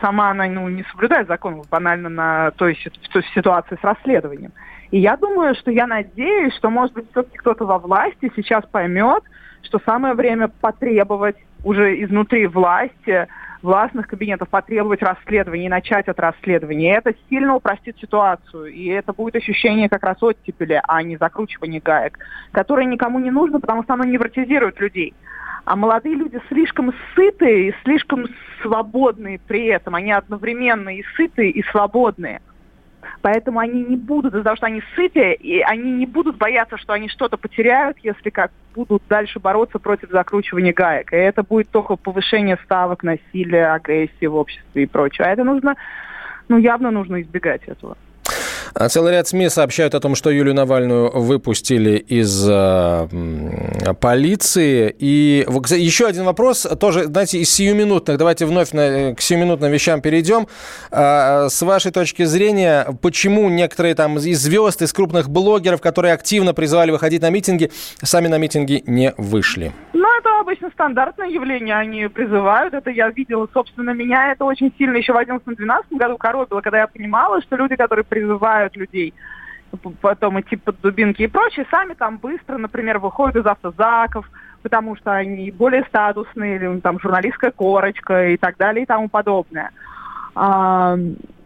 [0.00, 2.78] сама она ну, не соблюдает закон банально на той,
[3.12, 4.52] той ситуации с расследованием.
[4.90, 9.22] И я думаю, что я надеюсь, что, может быть, все-таки кто-то во власти сейчас поймет,
[9.62, 13.26] что самое время потребовать уже изнутри власти,
[13.62, 16.96] властных кабинетов потребовать расследования и начать от расследования.
[16.96, 18.66] Это сильно упростит ситуацию.
[18.66, 22.18] И это будет ощущение как раз оттепели, а не закручивания гаек,
[22.50, 25.14] которое никому не нужно, потому что оно невротизирует людей.
[25.64, 28.26] А молодые люди слишком сытые и слишком
[28.62, 29.94] свободные при этом.
[29.94, 32.40] Они одновременно и сытые, и свободные.
[33.22, 36.92] Поэтому они не будут, из-за того, что они сытые, и они не будут бояться, что
[36.92, 41.12] они что-то потеряют, если как будут дальше бороться против закручивания гаек.
[41.12, 45.28] И это будет только повышение ставок насилия, агрессии в обществе и прочее.
[45.28, 45.76] А это нужно,
[46.48, 47.96] ну, явно нужно избегать этого.
[48.74, 53.08] А целый ряд СМИ сообщают о том, что Юлию Навальную выпустили из э,
[54.00, 54.94] полиции.
[54.98, 55.46] И
[55.76, 58.16] еще один вопрос, тоже, знаете, из сиюминутных.
[58.16, 60.46] Давайте вновь на, к сиюминутным вещам перейдем.
[60.90, 66.54] А, с вашей точки зрения, почему некоторые там из звезд, из крупных блогеров, которые активно
[66.54, 67.70] призывали выходить на митинги,
[68.02, 69.72] сами на митинги не вышли?
[69.92, 71.76] Ну, это обычно стандартное явление.
[71.76, 72.74] Они призывают.
[72.74, 76.86] Это я видела, собственно, меня это очень сильно еще в 2011-2012 году коробило, когда я
[76.86, 79.14] понимала, что люди, которые призывают убивают людей,
[80.00, 84.30] потом идти под дубинки и прочее, сами там быстро, например, выходят из автозаков,
[84.62, 89.70] потому что они более статусные, или там журналистская корочка и так далее и тому подобное.
[90.34, 90.96] А,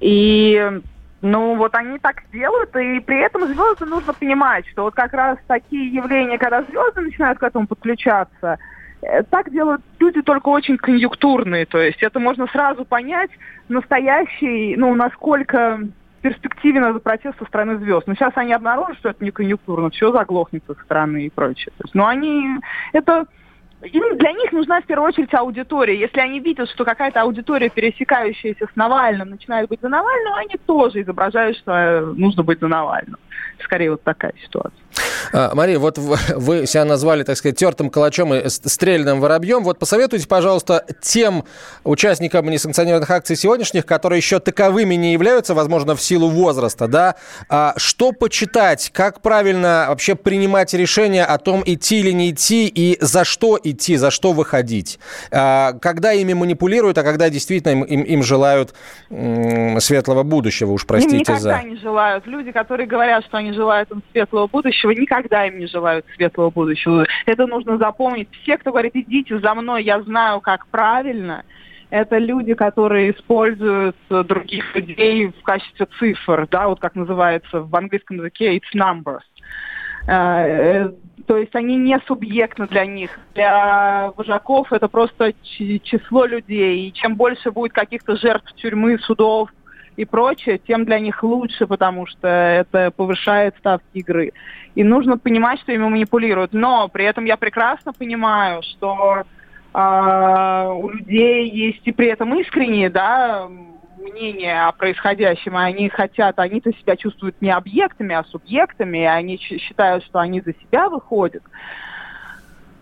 [0.01, 0.81] и
[1.23, 5.39] ну, вот они так делают, и при этом звезды нужно понимать, что вот как раз
[5.47, 8.59] такие явления, когда звезды начинают к этому подключаться,
[9.03, 13.31] э, так делают люди только очень конъюнктурные, то есть это можно сразу понять,
[13.69, 15.81] настоящий, ну, насколько
[16.27, 18.07] перспективе надо протест со стороны звезд.
[18.07, 21.73] Но сейчас они обнаружат, что это не конъюнктурно, все заглохнет со стороны и прочее.
[21.79, 22.59] То есть, ну, они...
[22.93, 23.27] Это
[23.81, 26.01] для них нужна в первую очередь аудитория.
[26.01, 31.03] Если они видят, что какая-то аудитория, пересекающаяся с Навальным, начинает быть за Навального, они тоже
[31.03, 33.19] изображают, что э, нужно быть за Навальным.
[33.63, 34.79] Скорее вот такая ситуация.
[35.33, 39.65] А, Мария, вот вы себя назвали, так сказать, тертым калачом и стрельным воробьем.
[39.65, 41.45] Вот посоветуйте, пожалуйста, тем
[41.85, 47.17] участникам несанкционированных акций сегодняшних, которые еще таковыми не являются, возможно, в силу возраста, да,
[47.49, 52.97] а что почитать, как правильно вообще принимать решение о том, идти или не идти, и
[53.01, 54.99] за что идти, за что выходить.
[55.31, 58.75] А, когда ими манипулируют, а когда действительно им, им, им желают
[59.09, 61.63] светлого будущего, уж простите им никогда за...
[61.63, 62.27] не желают.
[62.27, 67.07] Люди, которые говорят, что они желают им светлого будущего, никогда им не желают светлого будущего.
[67.27, 68.29] Это нужно запомнить.
[68.43, 71.45] Все, кто говорит, идите за мной, я знаю, как правильно,
[71.91, 78.17] это люди, которые используют других людей в качестве цифр, да, вот как называется в английском
[78.19, 79.21] языке, it's numbers.
[80.09, 80.91] Э,
[81.27, 83.19] то есть они не субъектны для них.
[83.35, 86.89] Для вожаков это просто число людей.
[86.89, 89.51] И чем больше будет каких-то жертв тюрьмы, судов,
[89.97, 94.33] и прочее, тем для них лучше, потому что это повышает ставки игры.
[94.75, 96.53] И нужно понимать, что ими манипулируют.
[96.53, 99.23] Но при этом я прекрасно понимаю, что
[99.73, 103.49] э, у людей есть и при этом искренние, да,
[103.99, 109.39] мнения о происходящем, и они хотят, они-то себя чувствуют не объектами, а субъектами, и они
[109.39, 111.43] считают, что они за себя выходят.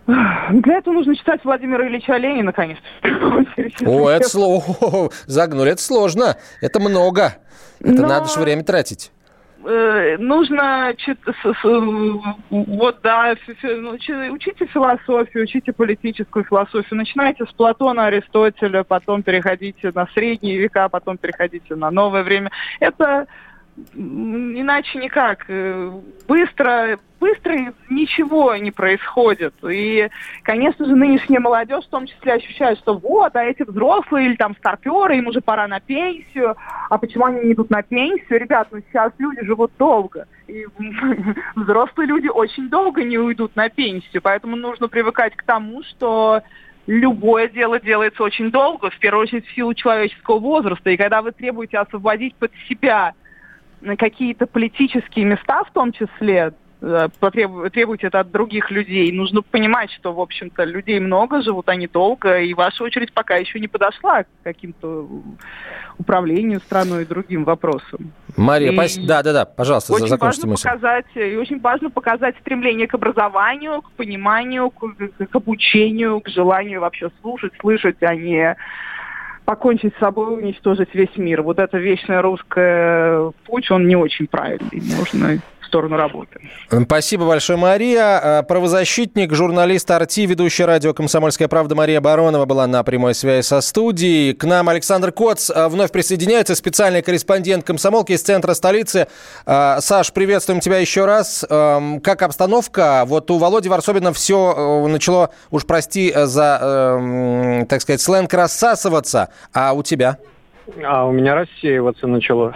[0.07, 2.85] Для этого нужно читать Владимира Ильича Ленина, конечно.
[3.85, 5.09] О, это сложно.
[5.25, 6.37] Загнули, это сложно.
[6.61, 7.35] Это много.
[7.79, 8.07] Это Но...
[8.07, 9.11] надо же время тратить
[9.65, 10.93] э, нужно
[12.49, 13.91] вот да, ну,
[14.31, 16.97] учите философию, учите политическую философию.
[16.97, 22.51] Начинайте с Платона, Аристотеля, потом переходите на средние века, потом переходите на новое время.
[22.79, 23.27] Это
[23.93, 25.45] иначе никак.
[25.47, 25.91] Э,
[26.27, 29.53] быстро, быстро ничего не происходит.
[29.69, 30.09] И,
[30.43, 34.55] конечно же, нынешняя молодежь в том числе ощущает, что вот, а эти взрослые или там
[34.57, 36.55] старперы, им уже пора на пенсию.
[36.89, 38.39] А почему они не идут на пенсию?
[38.39, 40.27] Ребят, ну сейчас люди живут долго.
[40.47, 40.65] И
[41.55, 44.21] взрослые люди очень долго не уйдут на пенсию.
[44.21, 46.41] Поэтому нужно привыкать к тому, что
[46.87, 50.91] любое дело делается очень долго, в первую очередь в силу человеческого возраста.
[50.91, 53.13] И когда вы требуете освободить под себя
[53.97, 59.11] какие-то политические места в том числе, э, требовать это от других людей.
[59.11, 63.59] Нужно понимать, что, в общем-то, людей много, живут они долго, и ваша очередь пока еще
[63.59, 65.07] не подошла к каким-то
[65.97, 68.11] управлению страной и другим вопросам.
[68.35, 68.97] Мария, и пос...
[68.97, 70.69] да, да, да, пожалуйста, очень закончите важно мысль.
[70.69, 74.81] Показать, и очень важно показать стремление к образованию, к пониманию, к,
[75.29, 78.57] к обучению, к желанию вообще слушать, слышать, а не
[79.45, 81.41] покончить с собой, уничтожить весь мир.
[81.41, 84.81] Вот эта вечная русская путь, он не очень правильный.
[84.97, 86.39] Нужно сторону работы.
[86.85, 88.43] Спасибо большое, Мария.
[88.43, 94.33] Правозащитник, журналист Арти, ведущая радио «Комсомольская правда» Мария Баронова была на прямой связи со студией.
[94.33, 99.07] К нам Александр Коц вновь присоединяется, специальный корреспондент комсомолки из центра столицы.
[99.45, 101.45] Саш, приветствуем тебя еще раз.
[101.47, 103.03] Как обстановка?
[103.05, 109.83] Вот у Володи Варсобина все начало, уж прости за, так сказать, сленг рассасываться, а у
[109.83, 110.17] тебя?
[110.83, 112.53] А у меня рассеиваться начало.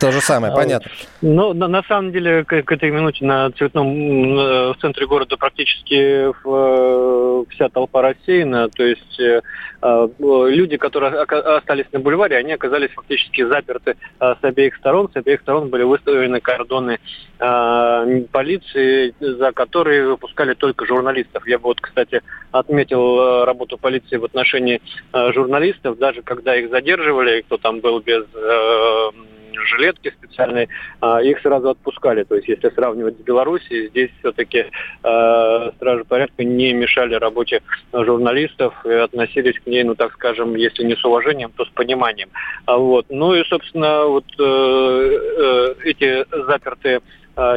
[0.00, 0.90] То же самое, понятно.
[1.20, 6.26] Ну, на, на самом деле, к, к этой минуте на цветном в центре города практически
[6.44, 8.68] в, вся толпа рассеяна.
[8.68, 9.42] То есть э,
[9.82, 15.10] люди, которые остались на бульваре, они оказались фактически заперты э, с обеих сторон.
[15.12, 16.98] С обеих сторон были выставлены кордоны
[17.38, 21.46] э, полиции, за которые выпускали только журналистов.
[21.46, 22.22] Я бы вот, кстати,
[22.52, 24.80] отметил работу полиции в отношении
[25.12, 29.10] журналистов, даже когда их задерживали, кто там был без э,
[29.54, 30.68] жилетки специальной,
[31.00, 32.24] э, их сразу отпускали.
[32.24, 34.66] То есть, если сравнивать с Белоруссией, здесь все-таки
[35.02, 37.62] э, стражи порядка не мешали работе
[37.92, 42.30] журналистов и относились к ней, ну, так скажем, если не с уважением, то с пониманием.
[42.66, 43.06] А вот.
[43.08, 47.00] Ну и, собственно, вот э, э, эти запертые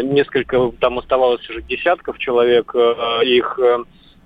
[0.04, 3.60] несколько, там оставалось уже десятков человек, э, их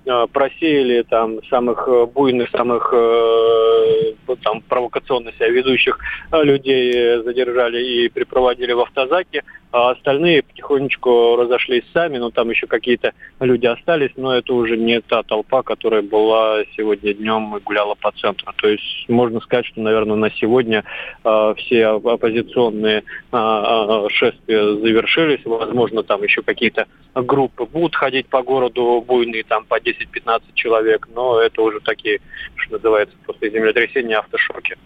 [0.04, 4.12] просеяли там самых э, буйных, самых э,
[4.42, 5.98] там провокационно себя ведущих
[6.32, 9.42] людей задержали и припроводили в автозаки,
[9.72, 15.00] а остальные потихонечку разошлись сами, но там еще какие-то люди остались, но это уже не
[15.00, 18.52] та толпа, которая была сегодня днем и гуляла по центру.
[18.56, 20.84] То есть можно сказать, что, наверное, на сегодня
[21.24, 29.04] э, все оппозиционные э, шествия завершились, возможно, там еще какие-то группы будут ходить по городу
[29.06, 32.20] буйные, там по 10-15 человек, но это уже такие,
[32.56, 34.76] что называется, после землетрясения автошоки.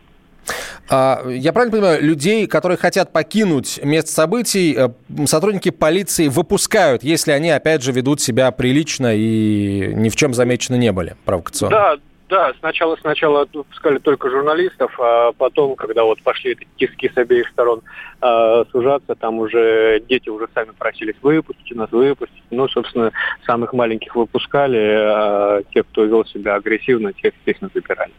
[0.88, 4.88] А, я правильно понимаю, людей, которые хотят покинуть место событий, э,
[5.26, 10.76] сотрудники полиции выпускают, если они, опять же, ведут себя прилично и ни в чем замечены
[10.76, 11.70] не были провокационно?
[11.70, 11.96] Да,
[12.28, 17.48] да, сначала сначала выпускали только журналистов, а потом, когда вот пошли эти тиски с обеих
[17.48, 17.82] сторон
[18.20, 22.42] э, сужаться, там уже дети уже сами просились выпустить нас, выпустить.
[22.50, 23.12] Ну, собственно,
[23.46, 28.12] самых маленьких выпускали, а тех, кто вел себя агрессивно, тех, естественно, забирали.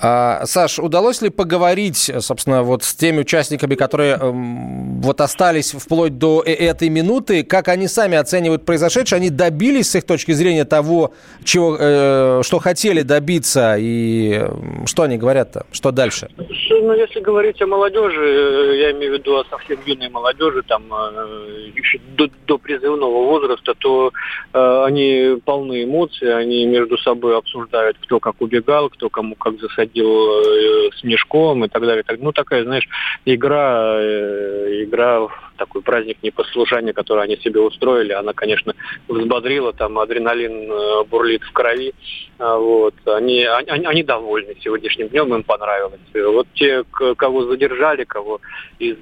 [0.00, 6.18] А, Саш, удалось ли поговорить, собственно, вот с теми участниками, которые эм, вот остались вплоть
[6.18, 9.18] до э, этой минуты, как они сами оценивают произошедшее?
[9.18, 11.14] Они добились с их точки зрения того,
[11.44, 14.42] чего, э, что хотели добиться, и
[14.86, 15.64] что они говорят-то?
[15.70, 16.28] Что дальше?
[16.36, 20.82] Ну, если говорить о молодежи, э, я имею в виду о совсем юной молодежи, там,
[20.92, 24.10] э, еще до, до призывного возраста, то
[24.52, 29.83] э, они полны эмоций, они между собой обсуждают, кто как убегал, кто кому как засадил
[29.94, 32.04] э, с мешком и так далее.
[32.18, 32.88] Ну, такая, знаешь,
[33.24, 38.74] игра, э, игра такой праздник непослушания, который они себе устроили, она, конечно,
[39.08, 41.94] взбодрила, там адреналин э, бурлит в крови.
[42.38, 42.94] А, вот.
[43.06, 46.00] Они, они, они довольны сегодняшним днем, им понравилось.
[46.14, 46.84] Вот те,
[47.16, 48.40] кого задержали, кого
[48.78, 48.96] из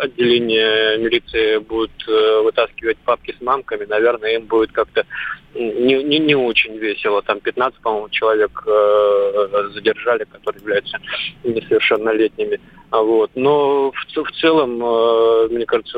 [0.00, 5.06] отделения милиции будут вытаскивать папки с мамками, наверное, им будет как-то
[5.54, 7.22] не, не, не очень весело.
[7.22, 10.98] Там 15, по-моему, человек э, задержали, которые являются
[11.44, 12.60] несовершеннолетними.
[12.90, 13.30] А вот.
[13.34, 15.91] Но в, в целом, э, мне кажется,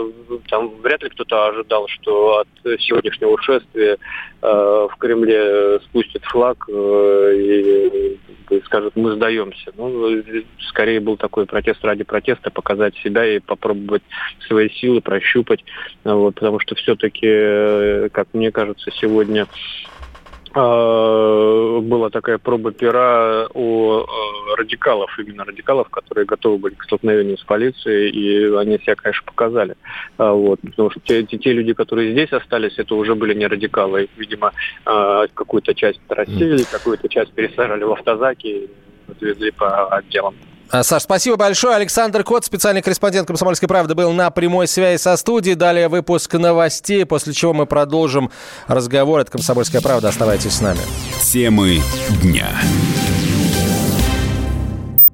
[0.49, 2.49] там вряд ли кто-то ожидал, что от
[2.81, 3.99] сегодняшнего шествия
[4.43, 8.19] э, в Кремле спустят флаг э, и,
[8.65, 9.73] скажут, мы сдаемся.
[9.77, 10.23] Ну,
[10.69, 14.03] скорее был такой протест ради протеста, показать себя и попробовать
[14.47, 15.65] свои силы прощупать.
[16.05, 19.47] Вот, потому что все-таки, э, как мне кажется, сегодня
[20.61, 24.05] была такая проба пера у э,
[24.57, 29.75] радикалов, именно радикалов, которые готовы были к столкновению с полицией, и они себя, конечно, показали.
[30.17, 34.09] А, вот, потому что те, те, люди, которые здесь остались, это уже были не радикалы.
[34.17, 34.53] Видимо,
[34.85, 38.71] а, какую-то часть рассеяли, какую-то часть пересажали в автозаки и
[39.11, 40.35] отвезли по отделам.
[40.75, 41.77] А, Саш, спасибо большое.
[41.77, 45.55] Александр Кот, специальный корреспондент «Комсомольской правды», был на прямой связи со студией.
[45.55, 48.33] Далее выпуск новостей, после чего мы продолжим
[48.67, 49.21] разговор.
[49.21, 50.09] Это «Комсомольская правда».
[50.09, 50.81] Оставайтесь с нами.
[51.23, 51.81] Темы
[52.21, 52.49] дня.